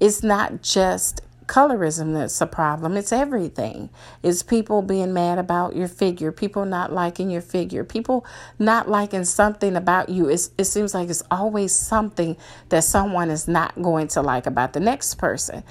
it's 0.00 0.22
not 0.22 0.62
just 0.62 1.22
colorism 1.46 2.14
that's 2.14 2.40
a 2.40 2.46
problem. 2.46 2.96
It's 2.96 3.12
everything. 3.12 3.90
It's 4.22 4.42
people 4.42 4.82
being 4.82 5.12
mad 5.12 5.38
about 5.38 5.76
your 5.76 5.88
figure, 5.88 6.32
people 6.32 6.64
not 6.64 6.92
liking 6.92 7.30
your 7.30 7.42
figure, 7.42 7.84
people 7.84 8.24
not 8.58 8.88
liking 8.88 9.24
something 9.24 9.76
about 9.76 10.08
you. 10.08 10.28
It's, 10.28 10.50
it 10.58 10.64
seems 10.64 10.94
like 10.94 11.08
it's 11.08 11.22
always 11.30 11.74
something 11.74 12.36
that 12.68 12.84
someone 12.84 13.30
is 13.30 13.48
not 13.48 13.80
going 13.80 14.08
to 14.08 14.22
like 14.22 14.46
about 14.46 14.72
the 14.72 14.80
next 14.80 15.16
person. 15.16 15.62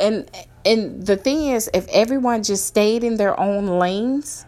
And 0.00 0.30
and 0.64 1.06
the 1.06 1.16
thing 1.16 1.46
is, 1.46 1.70
if 1.72 1.88
everyone 1.88 2.42
just 2.42 2.66
stayed 2.66 3.02
in 3.02 3.16
their 3.16 3.38
own 3.40 3.66
lanes, 3.66 4.44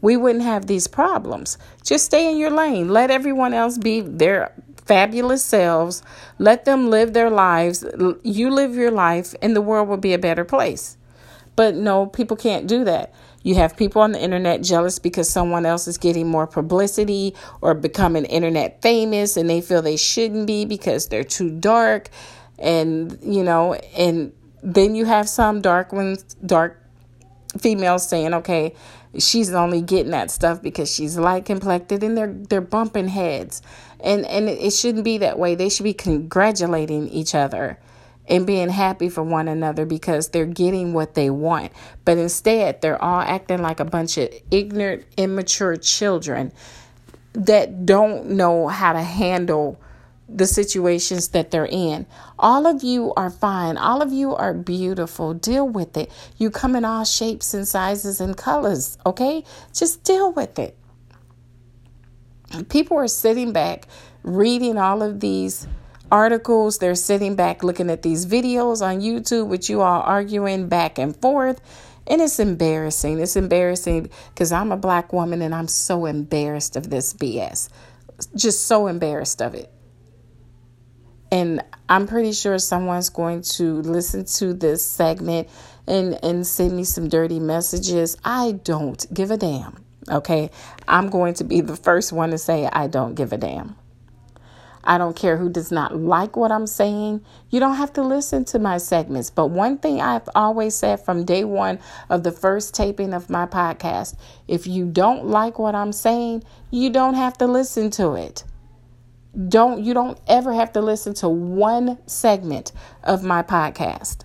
we 0.00 0.16
wouldn't 0.16 0.44
have 0.44 0.66
these 0.66 0.86
problems. 0.86 1.58
Just 1.82 2.04
stay 2.04 2.30
in 2.30 2.36
your 2.36 2.50
lane. 2.50 2.88
Let 2.88 3.10
everyone 3.10 3.52
else 3.52 3.76
be 3.78 4.00
their 4.00 4.52
fabulous 4.86 5.44
selves. 5.44 6.02
Let 6.38 6.64
them 6.64 6.88
live 6.90 7.12
their 7.12 7.30
lives. 7.30 7.84
You 8.22 8.50
live 8.50 8.74
your 8.74 8.90
life, 8.90 9.34
and 9.42 9.54
the 9.54 9.60
world 9.60 9.88
will 9.88 9.96
be 9.96 10.14
a 10.14 10.18
better 10.18 10.44
place. 10.44 10.96
But 11.56 11.74
no, 11.74 12.06
people 12.06 12.36
can't 12.36 12.66
do 12.66 12.84
that. 12.84 13.12
You 13.42 13.54
have 13.54 13.76
people 13.76 14.02
on 14.02 14.12
the 14.12 14.20
internet 14.20 14.62
jealous 14.62 14.98
because 14.98 15.30
someone 15.30 15.64
else 15.64 15.86
is 15.86 15.98
getting 15.98 16.28
more 16.28 16.46
publicity 16.46 17.34
or 17.60 17.74
becoming 17.74 18.24
internet 18.24 18.82
famous 18.82 19.36
and 19.36 19.48
they 19.48 19.60
feel 19.60 19.82
they 19.82 19.96
shouldn't 19.96 20.48
be 20.48 20.64
because 20.64 21.06
they're 21.06 21.22
too 21.22 21.50
dark. 21.50 22.10
And, 22.58 23.16
you 23.22 23.44
know, 23.44 23.74
and 23.96 24.32
then 24.64 24.96
you 24.96 25.04
have 25.04 25.28
some 25.28 25.60
dark 25.60 25.92
ones, 25.92 26.24
dark 26.44 26.82
females 27.56 28.08
saying, 28.08 28.34
okay, 28.34 28.74
she's 29.18 29.52
only 29.52 29.80
getting 29.80 30.10
that 30.10 30.30
stuff 30.30 30.60
because 30.60 30.92
she's 30.92 31.16
light 31.16 31.44
complected 31.44 32.02
and 32.02 32.16
they're 32.16 32.32
they're 32.32 32.60
bumping 32.60 33.08
heads 33.08 33.62
and 34.00 34.24
and 34.26 34.48
it 34.48 34.72
shouldn't 34.72 35.04
be 35.04 35.18
that 35.18 35.38
way 35.38 35.54
they 35.54 35.68
should 35.68 35.84
be 35.84 35.94
congratulating 35.94 37.08
each 37.08 37.34
other 37.34 37.78
and 38.28 38.46
being 38.46 38.68
happy 38.68 39.08
for 39.08 39.22
one 39.22 39.48
another 39.48 39.84
because 39.86 40.30
they're 40.30 40.46
getting 40.46 40.92
what 40.92 41.14
they 41.14 41.30
want 41.30 41.72
but 42.04 42.18
instead 42.18 42.80
they're 42.80 43.02
all 43.02 43.20
acting 43.20 43.62
like 43.62 43.80
a 43.80 43.84
bunch 43.84 44.18
of 44.18 44.28
ignorant 44.50 45.04
immature 45.16 45.76
children 45.76 46.52
that 47.32 47.84
don't 47.84 48.30
know 48.30 48.66
how 48.68 48.92
to 48.92 49.02
handle 49.02 49.78
the 50.28 50.46
situations 50.46 51.28
that 51.28 51.50
they're 51.50 51.68
in. 51.70 52.06
All 52.38 52.66
of 52.66 52.82
you 52.82 53.12
are 53.14 53.30
fine. 53.30 53.76
All 53.76 54.02
of 54.02 54.12
you 54.12 54.34
are 54.34 54.54
beautiful. 54.54 55.34
Deal 55.34 55.68
with 55.68 55.96
it. 55.96 56.10
You 56.36 56.50
come 56.50 56.74
in 56.74 56.84
all 56.84 57.04
shapes 57.04 57.54
and 57.54 57.66
sizes 57.66 58.20
and 58.20 58.36
colors, 58.36 58.98
okay? 59.06 59.44
Just 59.72 60.02
deal 60.02 60.32
with 60.32 60.58
it. 60.58 60.76
People 62.64 62.96
are 62.98 63.08
sitting 63.08 63.52
back 63.52 63.86
reading 64.22 64.78
all 64.78 65.02
of 65.02 65.20
these 65.20 65.66
articles. 66.10 66.78
They're 66.78 66.94
sitting 66.94 67.36
back 67.36 67.62
looking 67.62 67.90
at 67.90 68.02
these 68.02 68.26
videos 68.26 68.82
on 68.82 69.00
YouTube 69.00 69.48
with 69.48 69.68
you 69.68 69.82
all 69.82 70.02
arguing 70.02 70.68
back 70.68 70.98
and 70.98 71.16
forth. 71.16 71.60
And 72.06 72.20
it's 72.20 72.38
embarrassing. 72.38 73.18
It's 73.18 73.36
embarrassing 73.36 74.10
because 74.28 74.52
I'm 74.52 74.70
a 74.70 74.76
black 74.76 75.12
woman 75.12 75.42
and 75.42 75.54
I'm 75.54 75.68
so 75.68 76.06
embarrassed 76.06 76.76
of 76.76 76.90
this 76.90 77.12
BS. 77.14 77.68
Just 78.34 78.64
so 78.64 78.86
embarrassed 78.86 79.42
of 79.42 79.54
it. 79.54 79.72
And 81.32 81.62
I'm 81.88 82.06
pretty 82.06 82.32
sure 82.32 82.58
someone's 82.58 83.08
going 83.08 83.42
to 83.42 83.82
listen 83.82 84.24
to 84.24 84.54
this 84.54 84.84
segment 84.84 85.48
and, 85.86 86.18
and 86.24 86.46
send 86.46 86.76
me 86.76 86.84
some 86.84 87.08
dirty 87.08 87.40
messages. 87.40 88.16
I 88.24 88.52
don't 88.52 89.04
give 89.12 89.32
a 89.32 89.36
damn. 89.36 89.85
Okay. 90.10 90.50
I'm 90.86 91.08
going 91.08 91.34
to 91.34 91.44
be 91.44 91.60
the 91.60 91.76
first 91.76 92.12
one 92.12 92.30
to 92.30 92.38
say 92.38 92.68
I 92.72 92.86
don't 92.86 93.14
give 93.14 93.32
a 93.32 93.38
damn. 93.38 93.76
I 94.84 94.98
don't 94.98 95.16
care 95.16 95.36
who 95.36 95.48
does 95.48 95.72
not 95.72 95.96
like 95.96 96.36
what 96.36 96.52
I'm 96.52 96.68
saying. 96.68 97.24
You 97.50 97.58
don't 97.58 97.74
have 97.74 97.92
to 97.94 98.02
listen 98.02 98.44
to 98.46 98.60
my 98.60 98.78
segments. 98.78 99.30
But 99.30 99.48
one 99.48 99.78
thing 99.78 100.00
I've 100.00 100.28
always 100.34 100.76
said 100.76 101.04
from 101.04 101.24
day 101.24 101.42
one 101.42 101.80
of 102.08 102.22
the 102.22 102.30
first 102.30 102.72
taping 102.72 103.12
of 103.12 103.28
my 103.28 103.46
podcast 103.46 104.16
if 104.46 104.66
you 104.66 104.86
don't 104.86 105.26
like 105.26 105.58
what 105.58 105.74
I'm 105.74 105.92
saying, 105.92 106.44
you 106.70 106.90
don't 106.90 107.14
have 107.14 107.36
to 107.38 107.46
listen 107.46 107.90
to 107.92 108.14
it 108.14 108.44
don't 109.48 109.84
you 109.84 109.92
don't 109.92 110.18
ever 110.26 110.54
have 110.54 110.72
to 110.72 110.80
listen 110.80 111.12
to 111.12 111.28
one 111.28 111.98
segment 112.06 112.72
of 113.02 113.22
my 113.22 113.42
podcast 113.42 114.20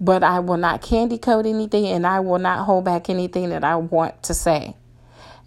but 0.00 0.24
i 0.24 0.40
will 0.40 0.56
not 0.56 0.82
candy 0.82 1.16
coat 1.16 1.46
anything 1.46 1.86
and 1.86 2.04
i 2.04 2.18
will 2.18 2.40
not 2.40 2.64
hold 2.64 2.84
back 2.84 3.08
anything 3.08 3.50
that 3.50 3.62
i 3.62 3.76
want 3.76 4.20
to 4.22 4.34
say 4.34 4.74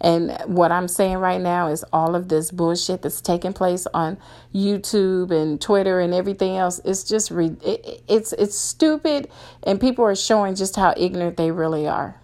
and 0.00 0.36
what 0.46 0.70
i'm 0.70 0.88
saying 0.88 1.18
right 1.18 1.40
now 1.40 1.68
is 1.68 1.84
all 1.92 2.14
of 2.14 2.28
this 2.28 2.50
bullshit 2.50 3.02
that's 3.02 3.20
taking 3.20 3.52
place 3.52 3.86
on 3.94 4.16
youtube 4.54 5.30
and 5.30 5.60
twitter 5.60 6.00
and 6.00 6.12
everything 6.12 6.56
else 6.56 6.80
it's 6.84 7.04
just 7.04 7.30
re- 7.30 7.56
it, 7.62 8.02
it's 8.08 8.32
it's 8.34 8.58
stupid 8.58 9.28
and 9.62 9.80
people 9.80 10.04
are 10.04 10.14
showing 10.14 10.54
just 10.54 10.76
how 10.76 10.94
ignorant 10.96 11.36
they 11.36 11.50
really 11.50 11.86
are. 11.86 12.20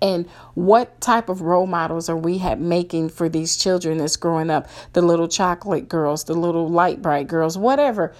And 0.00 0.28
what 0.54 1.00
type 1.00 1.28
of 1.28 1.42
role 1.42 1.68
models 1.68 2.08
are 2.08 2.16
we 2.16 2.38
making 2.56 3.10
for 3.10 3.28
these 3.28 3.56
children 3.56 3.98
that's 3.98 4.16
growing 4.16 4.50
up? 4.50 4.68
The 4.94 5.02
little 5.02 5.28
chocolate 5.28 5.88
girls 5.88 6.24
the 6.24 6.34
little 6.34 6.68
light 6.68 7.00
bright 7.00 7.28
girls 7.28 7.56
whatever 7.56 8.12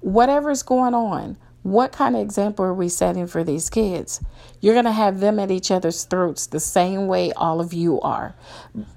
whatever's 0.00 0.62
going 0.62 0.94
on 0.94 1.36
what 1.62 1.92
kind 1.92 2.14
of 2.14 2.22
example 2.22 2.64
are 2.64 2.74
we 2.74 2.88
setting 2.88 3.26
for 3.26 3.44
these 3.44 3.68
kids 3.68 4.22
you're 4.60 4.74
going 4.74 4.84
to 4.84 4.92
have 4.92 5.20
them 5.20 5.38
at 5.38 5.50
each 5.50 5.70
other's 5.70 6.04
throats 6.04 6.46
the 6.46 6.60
same 6.60 7.06
way 7.06 7.32
all 7.32 7.60
of 7.60 7.72
you 7.72 8.00
are 8.00 8.34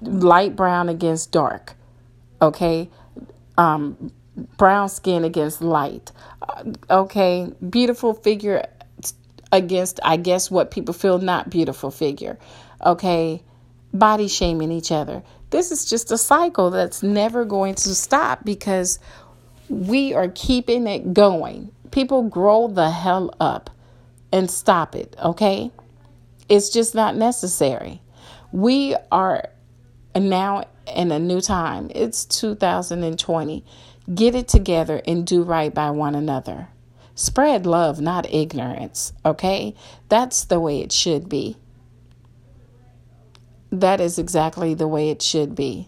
light 0.01 0.56
brown 0.56 0.88
against 0.89 1.32
dark 1.32 1.74
okay 2.41 2.89
um 3.58 4.12
brown 4.58 4.88
skin 4.88 5.24
against 5.24 5.62
light 5.62 6.12
uh, 6.48 6.63
okay 6.89 7.51
beautiful 7.70 8.13
figure 8.13 8.65
against, 9.51 10.00
I 10.03 10.18
guess, 10.18 10.50
what 10.50 10.72
people 10.72 10.94
feel 10.94 11.20
not 11.20 11.50
beautiful 11.50 11.91
figure. 11.91 12.38
Okay, 12.86 13.44
body 13.94 14.27
shaming 14.27 14.72
each 14.72 14.91
other. 14.91 15.24
This 15.50 15.72
is 15.72 15.86
just 15.86 16.12
a 16.12 16.18
cycle 16.18 16.72
that's 16.72 17.03
never 17.03 17.44
going 17.44 17.75
to 17.75 17.94
stop 17.94 18.46
because 18.46 19.00
we 19.70 20.13
are 20.13 20.30
keeping 20.30 20.88
it 20.88 21.13
going. 21.13 21.72
People 21.91 22.24
grow 22.24 22.67
the 22.67 22.89
hell 22.89 23.33
up 23.39 23.69
and 24.31 24.50
stop 24.50 24.95
it, 24.95 25.15
okay? 25.21 25.71
It's 26.48 26.69
just 26.69 26.95
not 26.95 27.15
necessary. 27.15 28.01
We 28.51 28.95
are 29.12 29.50
now 30.15 30.65
in 30.93 31.12
a 31.12 31.19
new 31.19 31.41
time. 31.41 31.91
It's 31.93 32.25
2020. 32.25 33.65
Get 34.13 34.36
it 34.36 34.48
together 34.48 35.01
and 35.05 35.25
do 35.25 35.43
right 35.43 35.74
by 35.74 35.91
one 35.91 36.15
another. 36.15 36.69
Spread 37.13 37.65
love, 37.65 38.01
not 38.01 38.31
ignorance, 38.33 39.13
okay? 39.25 39.75
That's 40.10 40.43
the 40.45 40.60
way 40.60 40.79
it 40.81 40.91
should 40.91 41.29
be. 41.29 41.57
That 43.71 44.01
is 44.01 44.17
exactly 44.17 44.74
the 44.74 44.88
way 44.88 45.10
it 45.10 45.21
should 45.21 45.55
be. 45.55 45.88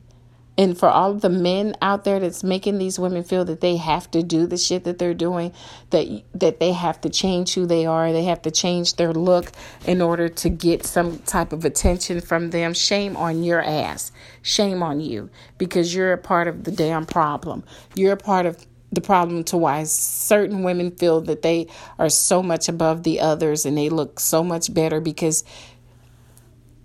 And 0.55 0.77
for 0.77 0.87
all 0.87 1.15
the 1.15 1.29
men 1.29 1.75
out 1.81 2.03
there 2.03 2.19
that's 2.19 2.43
making 2.43 2.77
these 2.77 2.99
women 2.99 3.23
feel 3.23 3.43
that 3.45 3.61
they 3.61 3.77
have 3.77 4.09
to 4.11 4.21
do 4.21 4.45
the 4.45 4.57
shit 4.57 4.83
that 4.83 4.99
they're 4.99 5.15
doing, 5.15 5.51
that 5.89 6.23
that 6.35 6.59
they 6.59 6.73
have 6.73 7.01
to 7.01 7.09
change 7.09 7.55
who 7.55 7.65
they 7.65 7.87
are, 7.87 8.11
they 8.11 8.25
have 8.25 8.43
to 8.43 8.51
change 8.51 8.95
their 8.97 9.13
look 9.13 9.51
in 9.87 9.99
order 9.99 10.29
to 10.29 10.49
get 10.49 10.85
some 10.85 11.17
type 11.19 11.53
of 11.53 11.65
attention 11.65 12.21
from 12.21 12.51
them, 12.51 12.73
shame 12.73 13.17
on 13.17 13.43
your 13.43 13.63
ass. 13.63 14.11
Shame 14.43 14.83
on 14.83 14.99
you 14.99 15.29
because 15.57 15.95
you're 15.95 16.13
a 16.13 16.17
part 16.17 16.47
of 16.47 16.65
the 16.65 16.71
damn 16.71 17.05
problem. 17.05 17.63
You're 17.95 18.13
a 18.13 18.17
part 18.17 18.45
of 18.45 18.63
the 18.91 19.01
problem 19.01 19.43
to 19.45 19.57
why 19.57 19.83
certain 19.85 20.61
women 20.61 20.91
feel 20.91 21.21
that 21.21 21.41
they 21.41 21.67
are 21.97 22.09
so 22.09 22.43
much 22.43 22.69
above 22.69 23.01
the 23.01 23.19
others 23.19 23.65
and 23.65 23.75
they 23.75 23.89
look 23.89 24.19
so 24.19 24.43
much 24.43 24.71
better 24.71 25.01
because 25.01 25.43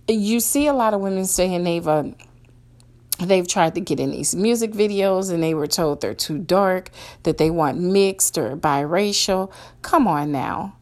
you 0.07 0.39
see 0.39 0.65
a 0.65 0.73
lot 0.73 0.95
of 0.95 1.01
women 1.01 1.25
saying 1.25 1.63
they've 1.63 1.87
uh, 1.87 2.05
they've 3.19 3.47
tried 3.47 3.75
to 3.75 3.81
get 3.81 3.99
in 3.99 4.11
these 4.11 4.35
music 4.35 4.71
videos 4.71 5.31
and 5.31 5.43
they 5.43 5.53
were 5.53 5.67
told 5.67 6.01
they're 6.01 6.13
too 6.13 6.37
dark, 6.39 6.89
that 7.23 7.37
they 7.37 7.49
want 7.49 7.79
mixed 7.79 8.37
or 8.37 8.55
biracial. 8.55 9.51
Come 9.81 10.07
on 10.07 10.31
now. 10.31 10.77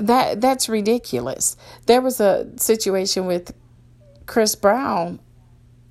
that 0.00 0.40
that's 0.40 0.68
ridiculous. 0.68 1.56
There 1.86 2.00
was 2.00 2.20
a 2.20 2.48
situation 2.56 3.26
with 3.26 3.54
Chris 4.26 4.54
Brown, 4.54 5.20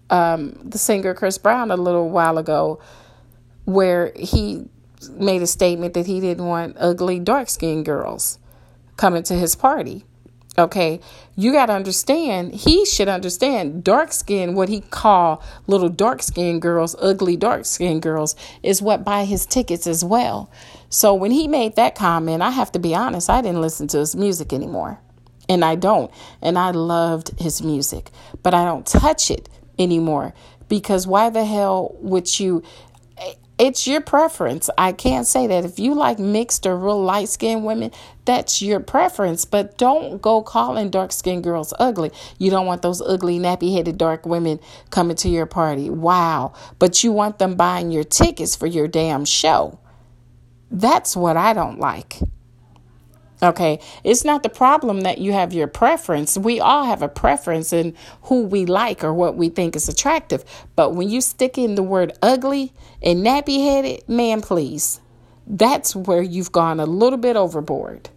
um, 0.10 0.60
the 0.64 0.78
singer 0.78 1.14
Chris 1.14 1.38
Brown, 1.38 1.72
a 1.72 1.78
little 1.78 2.10
while 2.10 2.38
ago, 2.38 2.80
where 3.66 4.12
he 4.16 4.66
made 5.12 5.42
a 5.42 5.48
statement 5.48 5.94
that 5.94 6.08
he 6.08 6.20
didn't 6.20 6.46
want 6.46 6.76
ugly 6.80 7.20
dark 7.20 7.50
skinned 7.50 7.86
girls 7.86 8.38
coming 8.98 9.24
to 9.24 9.34
his 9.36 9.56
party. 9.56 10.06
Okay, 10.62 11.00
you 11.36 11.52
got 11.52 11.66
to 11.66 11.74
understand, 11.74 12.54
he 12.54 12.86
should 12.86 13.08
understand 13.08 13.84
dark 13.84 14.14
skin, 14.14 14.54
what 14.54 14.70
he 14.70 14.82
call 14.82 15.44
little 15.66 15.90
dark 15.90 16.22
skinned 16.22 16.62
girls, 16.62 16.96
ugly 17.00 17.36
dark 17.36 17.66
skinned 17.66 18.04
girls, 18.04 18.36
is 18.62 18.80
what 18.80 19.04
buy 19.04 19.26
his 19.26 19.48
tickets 19.48 19.88
as 19.88 20.06
well. 20.06 20.52
So 20.88 21.16
when 21.16 21.32
he 21.32 21.48
made 21.48 21.78
that 21.78 21.96
comment, 21.96 22.44
I 22.44 22.52
have 22.52 22.72
to 22.74 22.80
be 22.80 22.94
honest, 22.94 23.28
I 23.28 23.42
didn't 23.42 23.62
listen 23.62 23.88
to 23.88 23.98
his 23.98 24.16
music 24.16 24.54
anymore. 24.54 25.00
And 25.50 25.66
I 25.66 25.74
don't. 25.74 26.12
And 26.44 26.60
I 26.60 26.70
loved 26.70 27.40
his 27.40 27.64
music, 27.64 28.12
but 28.44 28.54
I 28.54 28.64
don't 28.64 28.86
touch 28.86 29.32
it 29.32 29.50
anymore 29.80 30.36
because 30.70 31.08
why 31.08 31.32
the 31.32 31.44
hell 31.44 31.96
would 32.02 32.40
you 32.40 32.62
it's 33.62 33.86
your 33.86 34.02
preference. 34.02 34.72
I 34.76 34.92
can't 34.92 35.28
say 35.28 35.46
that. 35.46 35.66
If 35.66 35.78
you 35.78 35.94
like 35.94 36.18
mixed 36.18 36.66
or 36.66 36.76
real 36.76 37.00
light 37.00 37.30
skinned 37.30 37.64
women, 37.64 37.92
that's 38.26 38.60
your 38.60 38.80
preference. 38.80 39.46
But 39.46 39.78
don't 39.78 40.20
go 40.20 40.42
calling 40.42 40.90
dark 40.90 41.12
skinned 41.12 41.44
girls 41.44 41.72
ugly. 41.78 42.12
You 42.40 42.50
don't 42.50 42.66
want 42.66 42.82
those 42.82 43.02
ugly, 43.02 43.38
nappy 43.38 43.76
headed 43.76 44.00
dark 44.00 44.26
women 44.26 44.60
coming 44.90 45.16
to 45.18 45.30
your 45.30 45.46
party. 45.46 45.92
Wow. 45.92 46.54
But 46.80 47.04
you 47.04 47.12
want 47.12 47.38
them 47.38 47.54
buying 47.54 47.92
your 47.92 48.04
tickets 48.04 48.56
for 48.56 48.66
your 48.66 48.88
damn 48.88 49.26
show. 49.26 49.78
That's 50.72 51.16
what 51.16 51.38
I 51.38 51.54
don't 51.54 51.80
like. 51.80 52.18
Okay, 53.44 53.80
it's 54.04 54.24
not 54.24 54.44
the 54.44 54.50
problem 54.50 55.02
that 55.02 55.18
you 55.18 55.34
have 55.34 55.52
your 55.52 55.68
preference. 55.68 56.38
We 56.38 56.60
all 56.60 56.84
have 56.84 57.02
a 57.02 57.10
preference 57.10 57.74
in 57.74 57.96
who 58.24 58.44
we 58.44 58.68
like 58.68 59.04
or 59.04 59.14
what 59.14 59.36
we 59.36 59.50
think 59.50 59.76
is 59.76 59.90
attractive. 59.90 60.46
But 60.76 60.94
when 60.94 61.10
you 61.10 61.22
stick 61.22 61.58
in 61.58 61.74
the 61.74 61.82
word 61.82 62.14
ugly 62.22 62.72
and 63.02 63.26
nappy 63.26 63.64
headed, 63.64 64.08
man, 64.08 64.42
please, 64.42 65.00
that's 65.48 65.96
where 65.96 66.22
you've 66.22 66.52
gone 66.52 66.80
a 66.80 66.86
little 66.86 67.18
bit 67.18 67.36
overboard. 67.36 68.12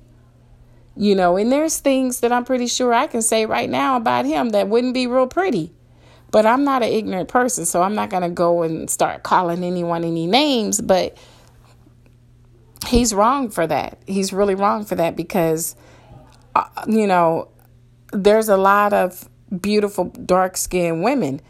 You 0.94 1.14
know, 1.14 1.38
and 1.38 1.50
there's 1.50 1.78
things 1.78 2.20
that 2.20 2.30
I'm 2.30 2.44
pretty 2.44 2.66
sure 2.66 2.92
I 2.92 3.06
can 3.06 3.22
say 3.22 3.46
right 3.46 3.68
now 3.68 3.96
about 3.96 4.26
him 4.26 4.50
that 4.50 4.68
wouldn't 4.68 4.94
be 4.94 5.06
real 5.06 5.26
pretty. 5.26 5.72
But 6.30 6.46
I'm 6.46 6.64
not 6.64 6.82
an 6.82 6.90
ignorant 6.90 7.28
person, 7.28 7.64
so 7.64 7.82
I'm 7.82 7.94
not 7.94 8.10
going 8.10 8.22
to 8.24 8.28
go 8.28 8.62
and 8.62 8.90
start 8.90 9.22
calling 9.22 9.64
anyone 9.64 10.04
any 10.04 10.26
names. 10.26 10.80
But 10.80 11.16
he's 12.86 13.14
wrong 13.14 13.50
for 13.50 13.66
that. 13.66 13.98
He's 14.06 14.32
really 14.32 14.54
wrong 14.54 14.84
for 14.84 14.94
that 14.96 15.16
because, 15.16 15.76
uh, 16.54 16.64
you 16.86 17.06
know, 17.06 17.48
there's 18.12 18.48
a 18.48 18.56
lot 18.56 18.92
of 18.92 19.28
beautiful 19.60 20.04
dark 20.04 20.56
skinned 20.56 21.02
women. 21.02 21.40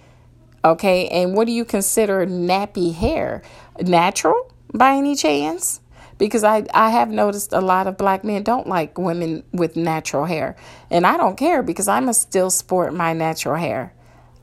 Okay. 0.64 1.08
And 1.08 1.34
what 1.34 1.46
do 1.46 1.52
you 1.52 1.64
consider 1.64 2.26
nappy 2.26 2.94
hair? 2.94 3.42
Natural 3.80 4.50
by 4.72 4.94
any 4.94 5.14
chance? 5.14 5.80
Because 6.16 6.44
I, 6.44 6.64
I 6.72 6.90
have 6.90 7.10
noticed 7.10 7.52
a 7.52 7.60
lot 7.60 7.86
of 7.86 7.98
black 7.98 8.22
men 8.22 8.44
don't 8.44 8.68
like 8.68 8.96
women 8.96 9.42
with 9.52 9.76
natural 9.76 10.26
hair. 10.26 10.56
And 10.90 11.06
I 11.06 11.16
don't 11.16 11.36
care 11.36 11.62
because 11.62 11.88
I 11.88 12.00
must 12.00 12.22
still 12.22 12.50
sport 12.50 12.94
my 12.94 13.12
natural 13.12 13.56
hair 13.56 13.92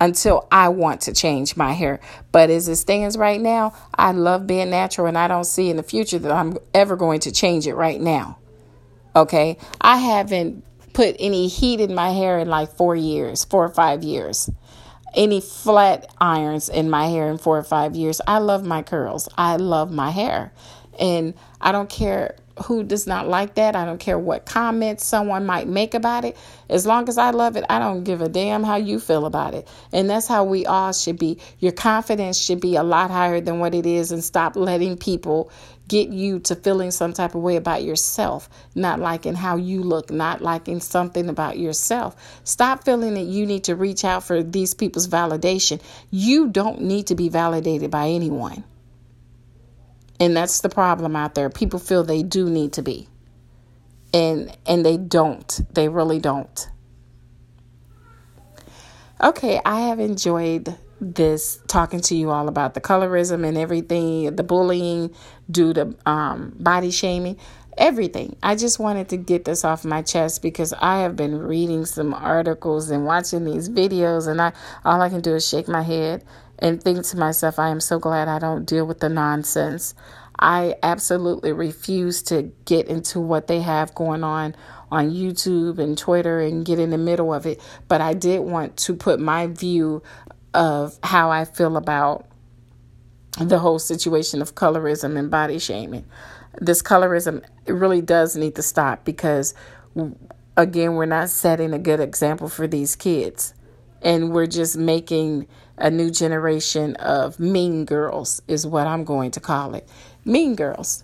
until 0.01 0.47
I 0.51 0.69
want 0.69 1.01
to 1.01 1.13
change 1.13 1.55
my 1.55 1.73
hair. 1.73 1.99
But 2.31 2.49
as 2.49 2.67
it 2.67 2.77
stands 2.77 3.15
right 3.17 3.39
now, 3.39 3.73
I 3.93 4.11
love 4.11 4.47
being 4.47 4.71
natural 4.71 5.05
and 5.05 5.17
I 5.17 5.27
don't 5.27 5.45
see 5.45 5.69
in 5.69 5.77
the 5.77 5.83
future 5.83 6.17
that 6.17 6.31
I'm 6.31 6.57
ever 6.73 6.97
going 6.97 7.19
to 7.21 7.31
change 7.31 7.67
it 7.67 7.75
right 7.75 8.01
now. 8.01 8.39
Okay? 9.15 9.59
I 9.79 9.97
haven't 9.97 10.65
put 10.93 11.15
any 11.19 11.47
heat 11.47 11.79
in 11.79 11.93
my 11.93 12.09
hair 12.09 12.39
in 12.39 12.49
like 12.49 12.75
four 12.75 12.95
years, 12.95 13.45
four 13.45 13.63
or 13.63 13.69
five 13.69 14.03
years. 14.03 14.49
Any 15.13 15.39
flat 15.39 16.11
irons 16.19 16.67
in 16.67 16.89
my 16.89 17.05
hair 17.05 17.29
in 17.29 17.37
four 17.37 17.59
or 17.59 17.63
five 17.63 17.95
years. 17.95 18.21
I 18.25 18.39
love 18.39 18.65
my 18.65 18.81
curls. 18.81 19.29
I 19.37 19.57
love 19.57 19.91
my 19.91 20.09
hair. 20.09 20.51
And 20.99 21.35
I 21.61 21.71
don't 21.71 21.89
care 21.89 22.37
who 22.61 22.83
does 22.83 23.07
not 23.07 23.27
like 23.27 23.55
that. 23.55 23.75
I 23.75 23.85
don't 23.85 23.99
care 23.99 24.19
what 24.19 24.45
comments 24.45 25.05
someone 25.05 25.45
might 25.45 25.67
make 25.67 25.93
about 25.93 26.25
it. 26.25 26.37
As 26.69 26.85
long 26.85 27.09
as 27.09 27.17
I 27.17 27.31
love 27.31 27.57
it, 27.57 27.65
I 27.69 27.79
don't 27.79 28.03
give 28.03 28.21
a 28.21 28.29
damn 28.29 28.63
how 28.63 28.77
you 28.77 28.99
feel 28.99 29.25
about 29.25 29.53
it. 29.53 29.67
And 29.91 30.09
that's 30.09 30.27
how 30.27 30.43
we 30.43 30.65
all 30.65 30.93
should 30.93 31.19
be. 31.19 31.39
Your 31.59 31.71
confidence 31.71 32.37
should 32.39 32.61
be 32.61 32.75
a 32.75 32.83
lot 32.83 33.11
higher 33.11 33.41
than 33.41 33.59
what 33.59 33.75
it 33.75 33.85
is 33.85 34.11
and 34.11 34.23
stop 34.23 34.55
letting 34.55 34.97
people 34.97 35.51
get 35.91 36.07
you 36.07 36.39
to 36.39 36.55
feeling 36.55 36.89
some 36.89 37.11
type 37.11 37.35
of 37.35 37.41
way 37.41 37.57
about 37.57 37.83
yourself, 37.83 38.47
not 38.75 39.01
liking 39.01 39.35
how 39.35 39.57
you 39.57 39.83
look, 39.83 40.09
not 40.09 40.41
liking 40.41 40.79
something 40.79 41.27
about 41.27 41.59
yourself. 41.59 42.15
Stop 42.45 42.85
feeling 42.85 43.15
that 43.15 43.25
you 43.25 43.45
need 43.45 43.65
to 43.65 43.75
reach 43.75 44.05
out 44.05 44.23
for 44.23 44.41
these 44.41 44.73
people's 44.73 45.09
validation. 45.09 45.81
You 46.09 46.47
don't 46.47 46.79
need 46.79 47.07
to 47.07 47.15
be 47.15 47.27
validated 47.27 47.91
by 47.91 48.07
anyone. 48.07 48.63
And 50.21 50.37
that's 50.37 50.61
the 50.61 50.69
problem 50.69 51.15
out 51.15 51.33
there. 51.33 51.49
People 51.49 51.79
feel 51.79 52.03
they 52.03 52.21
do 52.21 52.47
need 52.47 52.73
to 52.73 52.83
be. 52.83 53.09
And 54.13 54.55
and 54.67 54.85
they 54.85 54.95
don't. 54.95 55.61
They 55.73 55.89
really 55.89 56.19
don't. 56.19 56.69
Okay, 59.19 59.59
I 59.65 59.81
have 59.81 59.99
enjoyed 59.99 60.77
this 60.99 61.59
talking 61.67 62.01
to 62.01 62.15
you 62.15 62.29
all 62.29 62.47
about 62.47 62.75
the 62.75 62.81
colorism 62.81 63.47
and 63.47 63.57
everything, 63.57 64.35
the 64.35 64.43
bullying 64.43 65.15
due 65.49 65.73
to 65.73 65.95
um, 66.05 66.55
body 66.59 66.91
shaming, 66.91 67.37
everything. 67.75 68.35
I 68.43 68.55
just 68.55 68.77
wanted 68.77 69.09
to 69.09 69.17
get 69.17 69.45
this 69.45 69.65
off 69.65 69.83
my 69.83 70.03
chest 70.03 70.43
because 70.43 70.71
I 70.73 70.99
have 70.99 71.15
been 71.15 71.39
reading 71.39 71.85
some 71.85 72.13
articles 72.13 72.91
and 72.91 73.05
watching 73.05 73.43
these 73.45 73.69
videos, 73.69 74.27
and 74.27 74.39
I 74.39 74.53
all 74.85 75.01
I 75.01 75.09
can 75.09 75.21
do 75.21 75.33
is 75.33 75.47
shake 75.47 75.67
my 75.67 75.81
head 75.81 76.23
and 76.61 76.81
think 76.81 77.03
to 77.07 77.17
myself, 77.17 77.57
I 77.59 77.69
am 77.69 77.79
so 77.79 77.99
glad 77.99 78.27
I 78.27 78.39
don't 78.39 78.65
deal 78.65 78.85
with 78.85 78.99
the 78.99 79.09
nonsense. 79.09 79.95
I 80.39 80.75
absolutely 80.81 81.51
refuse 81.51 82.21
to 82.23 82.51
get 82.65 82.87
into 82.87 83.19
what 83.19 83.47
they 83.47 83.61
have 83.61 83.93
going 83.95 84.23
on 84.23 84.55
on 84.91 85.11
YouTube 85.11 85.79
and 85.79 85.97
Twitter 85.97 86.39
and 86.39 86.65
get 86.65 86.79
in 86.79 86.89
the 86.89 86.97
middle 86.97 87.33
of 87.33 87.45
it. 87.45 87.61
But 87.87 88.01
I 88.01 88.13
did 88.13 88.39
want 88.39 88.77
to 88.77 88.95
put 88.95 89.19
my 89.19 89.47
view 89.47 90.03
of 90.53 90.97
how 91.03 91.31
I 91.31 91.45
feel 91.45 91.77
about 91.77 92.25
the 93.39 93.59
whole 93.59 93.79
situation 93.79 94.41
of 94.41 94.55
colorism 94.55 95.17
and 95.17 95.31
body 95.31 95.59
shaming. 95.59 96.05
This 96.59 96.81
colorism 96.81 97.43
really 97.65 98.01
does 98.01 98.35
need 98.35 98.55
to 98.55 98.61
stop 98.61 99.05
because, 99.05 99.53
again, 100.57 100.95
we're 100.95 101.05
not 101.05 101.29
setting 101.29 101.73
a 101.73 101.79
good 101.79 101.99
example 101.99 102.49
for 102.49 102.67
these 102.67 102.95
kids. 102.95 103.53
And 104.01 104.33
we're 104.33 104.47
just 104.47 104.75
making 104.75 105.47
a 105.77 105.89
new 105.89 106.11
generation 106.11 106.95
of 106.97 107.39
mean 107.39 107.85
girls, 107.85 108.41
is 108.47 108.65
what 108.65 108.87
I'm 108.87 109.03
going 109.03 109.31
to 109.31 109.39
call 109.39 109.75
it. 109.75 109.87
Mean 110.25 110.55
girls. 110.55 111.03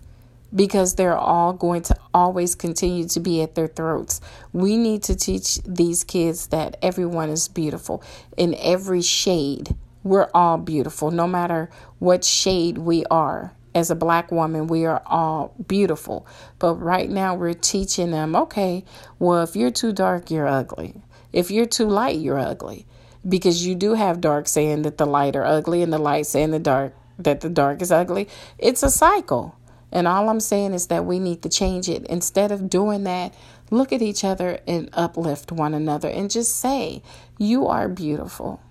Because 0.55 0.95
they're 0.95 1.17
all 1.17 1.51
going 1.53 1.81
to 1.83 1.97
always 2.13 2.55
continue 2.55 3.07
to 3.09 3.19
be 3.19 3.41
at 3.41 3.55
their 3.55 3.67
throats. 3.67 4.21
We 4.53 4.77
need 4.77 5.03
to 5.03 5.15
teach 5.15 5.59
these 5.63 6.03
kids 6.03 6.47
that 6.47 6.77
everyone 6.81 7.29
is 7.29 7.47
beautiful 7.47 8.01
in 8.37 8.55
every 8.59 9.01
shade. 9.01 9.75
We're 10.03 10.29
all 10.33 10.57
beautiful, 10.57 11.11
no 11.11 11.27
matter 11.27 11.69
what 11.99 12.23
shade 12.23 12.77
we 12.77 13.03
are 13.11 13.51
as 13.77 13.91
a 13.91 13.95
black 13.95 14.31
woman, 14.31 14.65
we 14.67 14.85
are 14.85 15.03
all 15.05 15.53
beautiful. 15.67 16.25
But 16.57 16.75
right 16.75 17.09
now, 17.09 17.35
we're 17.35 17.53
teaching 17.53 18.09
them 18.09 18.35
okay, 18.35 18.83
well, 19.19 19.43
if 19.43 19.55
you're 19.55 19.71
too 19.71 19.93
dark, 19.93 20.31
you're 20.31 20.47
ugly. 20.47 20.95
If 21.31 21.51
you're 21.51 21.67
too 21.67 21.87
light, 21.87 22.17
you're 22.17 22.39
ugly 22.39 22.87
because 23.27 23.65
you 23.65 23.75
do 23.75 23.93
have 23.93 24.21
dark 24.21 24.47
saying 24.47 24.83
that 24.83 24.97
the 24.97 25.05
light 25.05 25.35
are 25.35 25.45
ugly 25.45 25.81
and 25.81 25.91
the 25.91 25.97
light 25.97 26.25
saying 26.25 26.51
the 26.51 26.59
dark 26.59 26.93
that 27.19 27.41
the 27.41 27.49
dark 27.49 27.81
is 27.81 27.91
ugly. 27.91 28.27
It's 28.57 28.83
a 28.83 28.91
cycle. 28.91 29.55
And 29.91 30.07
all 30.07 30.29
I'm 30.29 30.39
saying 30.39 30.73
is 30.73 30.87
that 30.87 31.05
we 31.05 31.19
need 31.19 31.41
to 31.43 31.49
change 31.49 31.89
it. 31.89 32.05
Instead 32.05 32.51
of 32.51 32.69
doing 32.69 33.03
that, 33.05 33.33
look 33.71 33.93
at 33.93 34.01
each 34.01 34.23
other 34.23 34.59
and 34.67 34.89
uplift 34.93 35.51
one 35.51 35.73
another 35.73 36.09
and 36.09 36.29
just 36.29 36.57
say, 36.57 37.01
You 37.37 37.67
are 37.67 37.87
beautiful. 37.87 38.61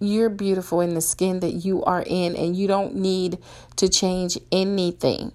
You're 0.00 0.30
beautiful 0.30 0.80
in 0.80 0.94
the 0.94 1.00
skin 1.00 1.40
that 1.40 1.52
you 1.52 1.82
are 1.84 2.04
in, 2.06 2.34
and 2.36 2.56
you 2.56 2.66
don't 2.66 2.96
need 2.96 3.38
to 3.76 3.88
change 3.88 4.36
anything. 4.50 5.32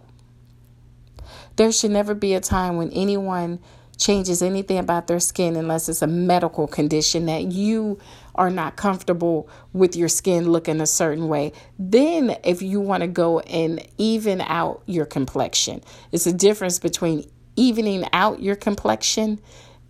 There 1.55 1.71
should 1.71 1.91
never 1.91 2.13
be 2.13 2.33
a 2.33 2.41
time 2.41 2.77
when 2.77 2.91
anyone 2.91 3.59
changes 3.99 4.41
anything 4.41 4.77
about 4.77 5.07
their 5.07 5.19
skin 5.19 5.55
unless 5.55 5.89
it's 5.89 6.01
a 6.01 6.07
medical 6.07 6.67
condition 6.67 7.25
that 7.27 7.51
you 7.51 7.99
are 8.35 8.49
not 8.49 8.77
comfortable 8.77 9.49
with 9.73 9.95
your 9.95 10.07
skin 10.07 10.49
looking 10.49 10.79
a 10.79 10.87
certain 10.87 11.27
way. 11.27 11.51
Then, 11.77 12.37
if 12.43 12.61
you 12.61 12.79
want 12.79 13.01
to 13.01 13.07
go 13.07 13.39
and 13.41 13.85
even 13.97 14.41
out 14.41 14.81
your 14.85 15.05
complexion, 15.05 15.83
it's 16.11 16.25
a 16.25 16.33
difference 16.33 16.79
between 16.79 17.29
evening 17.57 18.05
out 18.13 18.41
your 18.41 18.55
complexion 18.55 19.39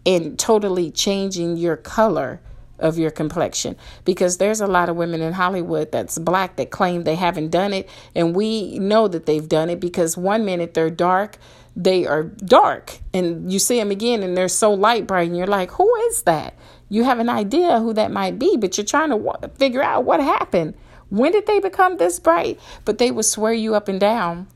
and 0.06 0.40
totally 0.40 0.90
changing 0.90 1.58
your 1.58 1.78
color 1.78 2.42
of 2.80 2.98
your 2.98 3.12
complexion 3.12 3.76
because 4.06 4.38
there's 4.38 4.62
a 4.62 4.68
lot 4.68 4.90
of 4.90 4.96
women 4.96 5.22
in 5.22 5.34
Hollywood 5.34 5.92
that's 5.92 6.18
black 6.18 6.56
that 6.56 6.72
claim 6.72 7.04
they 7.04 7.16
haven't 7.16 7.50
done 7.50 7.74
it 7.74 7.90
and 8.16 8.34
we 8.34 8.80
know 8.80 9.08
that 9.08 9.26
they've 9.26 9.50
done 9.50 9.70
it 9.70 9.80
because 9.82 10.18
one 10.18 10.46
minute 10.46 10.74
they're 10.74 10.90
dark 10.90 11.38
they 11.80 12.06
are 12.06 12.24
dark 12.24 13.00
and 13.14 13.52
you 13.52 13.58
see 13.58 13.78
them 13.80 13.90
again 13.90 14.22
and 14.22 14.36
they're 14.36 14.50
so 14.50 14.74
light 14.74 15.08
bright 15.08 15.30
and 15.30 15.38
you're 15.38 15.48
like, 15.48 15.72
who 15.72 15.96
is 16.10 16.24
that? 16.24 16.54
You 16.90 17.06
have 17.06 17.20
an 17.20 17.30
idea 17.30 17.80
who 17.80 17.94
that 17.94 18.12
might 18.12 18.38
be, 18.38 18.58
but 18.58 18.78
you're 18.78 18.86
trying 18.86 19.12
to 19.12 19.50
figure 19.56 19.82
out 19.82 20.04
what 20.04 20.20
happened. 20.20 20.74
When 21.10 21.32
did 21.32 21.48
they 21.48 21.60
become 21.60 21.96
this 21.96 22.20
bright? 22.20 22.60
But 22.84 22.98
they 22.98 23.12
would 23.12 23.24
swear 23.24 23.54
you 23.54 23.76
up 23.76 23.88
and 23.88 23.98
down 23.98 24.48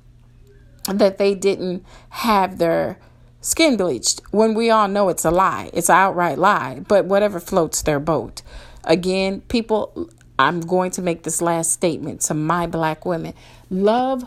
that 0.86 1.18
they 1.18 1.34
didn't 1.34 1.86
have 2.10 2.58
their 2.58 3.00
skin 3.40 3.78
bleached 3.78 4.22
when 4.32 4.54
we 4.54 4.70
all 4.70 4.90
know 4.90 5.08
it's 5.08 5.24
a 5.24 5.32
lie. 5.32 5.70
It's 5.74 5.90
an 5.90 5.96
outright 5.96 6.38
lie, 6.38 6.82
but 6.90 7.06
whatever 7.06 7.40
floats 7.40 7.82
their 7.84 8.02
boat. 8.02 8.42
Again, 8.84 9.42
people, 9.48 10.10
I'm 10.38 10.60
going 10.60 10.92
to 10.92 11.02
make 11.02 11.24
this 11.24 11.42
last 11.42 11.72
statement 11.72 12.20
to 12.22 12.34
my 12.34 12.68
black 12.68 13.06
women 13.06 13.34
love 13.70 14.26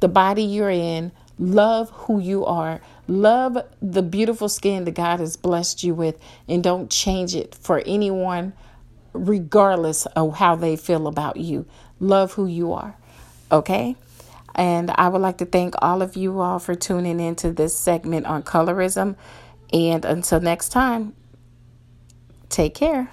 the 0.00 0.08
body 0.08 0.42
you're 0.42 0.70
in, 0.70 1.12
love 1.42 1.90
who 1.90 2.20
you 2.20 2.46
are, 2.46 2.80
love 3.08 3.58
the 3.80 4.02
beautiful 4.02 4.48
skin 4.48 4.84
that 4.84 4.94
God 4.94 5.20
has 5.20 5.36
blessed 5.36 5.82
you 5.82 5.94
with, 5.94 6.18
and 6.48 6.62
don't 6.62 6.90
change 6.90 7.34
it 7.34 7.54
for 7.54 7.82
anyone, 7.84 8.52
regardless 9.12 10.06
of 10.06 10.36
how 10.36 10.54
they 10.54 10.76
feel 10.76 11.06
about 11.06 11.36
you. 11.36 11.66
Love 11.98 12.34
who 12.34 12.46
you 12.46 12.72
are. 12.72 12.96
Okay? 13.50 13.96
And 14.54 14.90
I 14.92 15.08
would 15.08 15.20
like 15.20 15.38
to 15.38 15.46
thank 15.46 15.74
all 15.82 16.02
of 16.02 16.16
you 16.16 16.40
all 16.40 16.58
for 16.58 16.74
tuning 16.74 17.20
into 17.20 17.52
this 17.52 17.76
segment 17.76 18.26
on 18.26 18.42
colorism. 18.42 19.16
And 19.72 20.04
until 20.04 20.40
next 20.40 20.68
time, 20.68 21.14
take 22.48 22.74
care. 22.74 23.10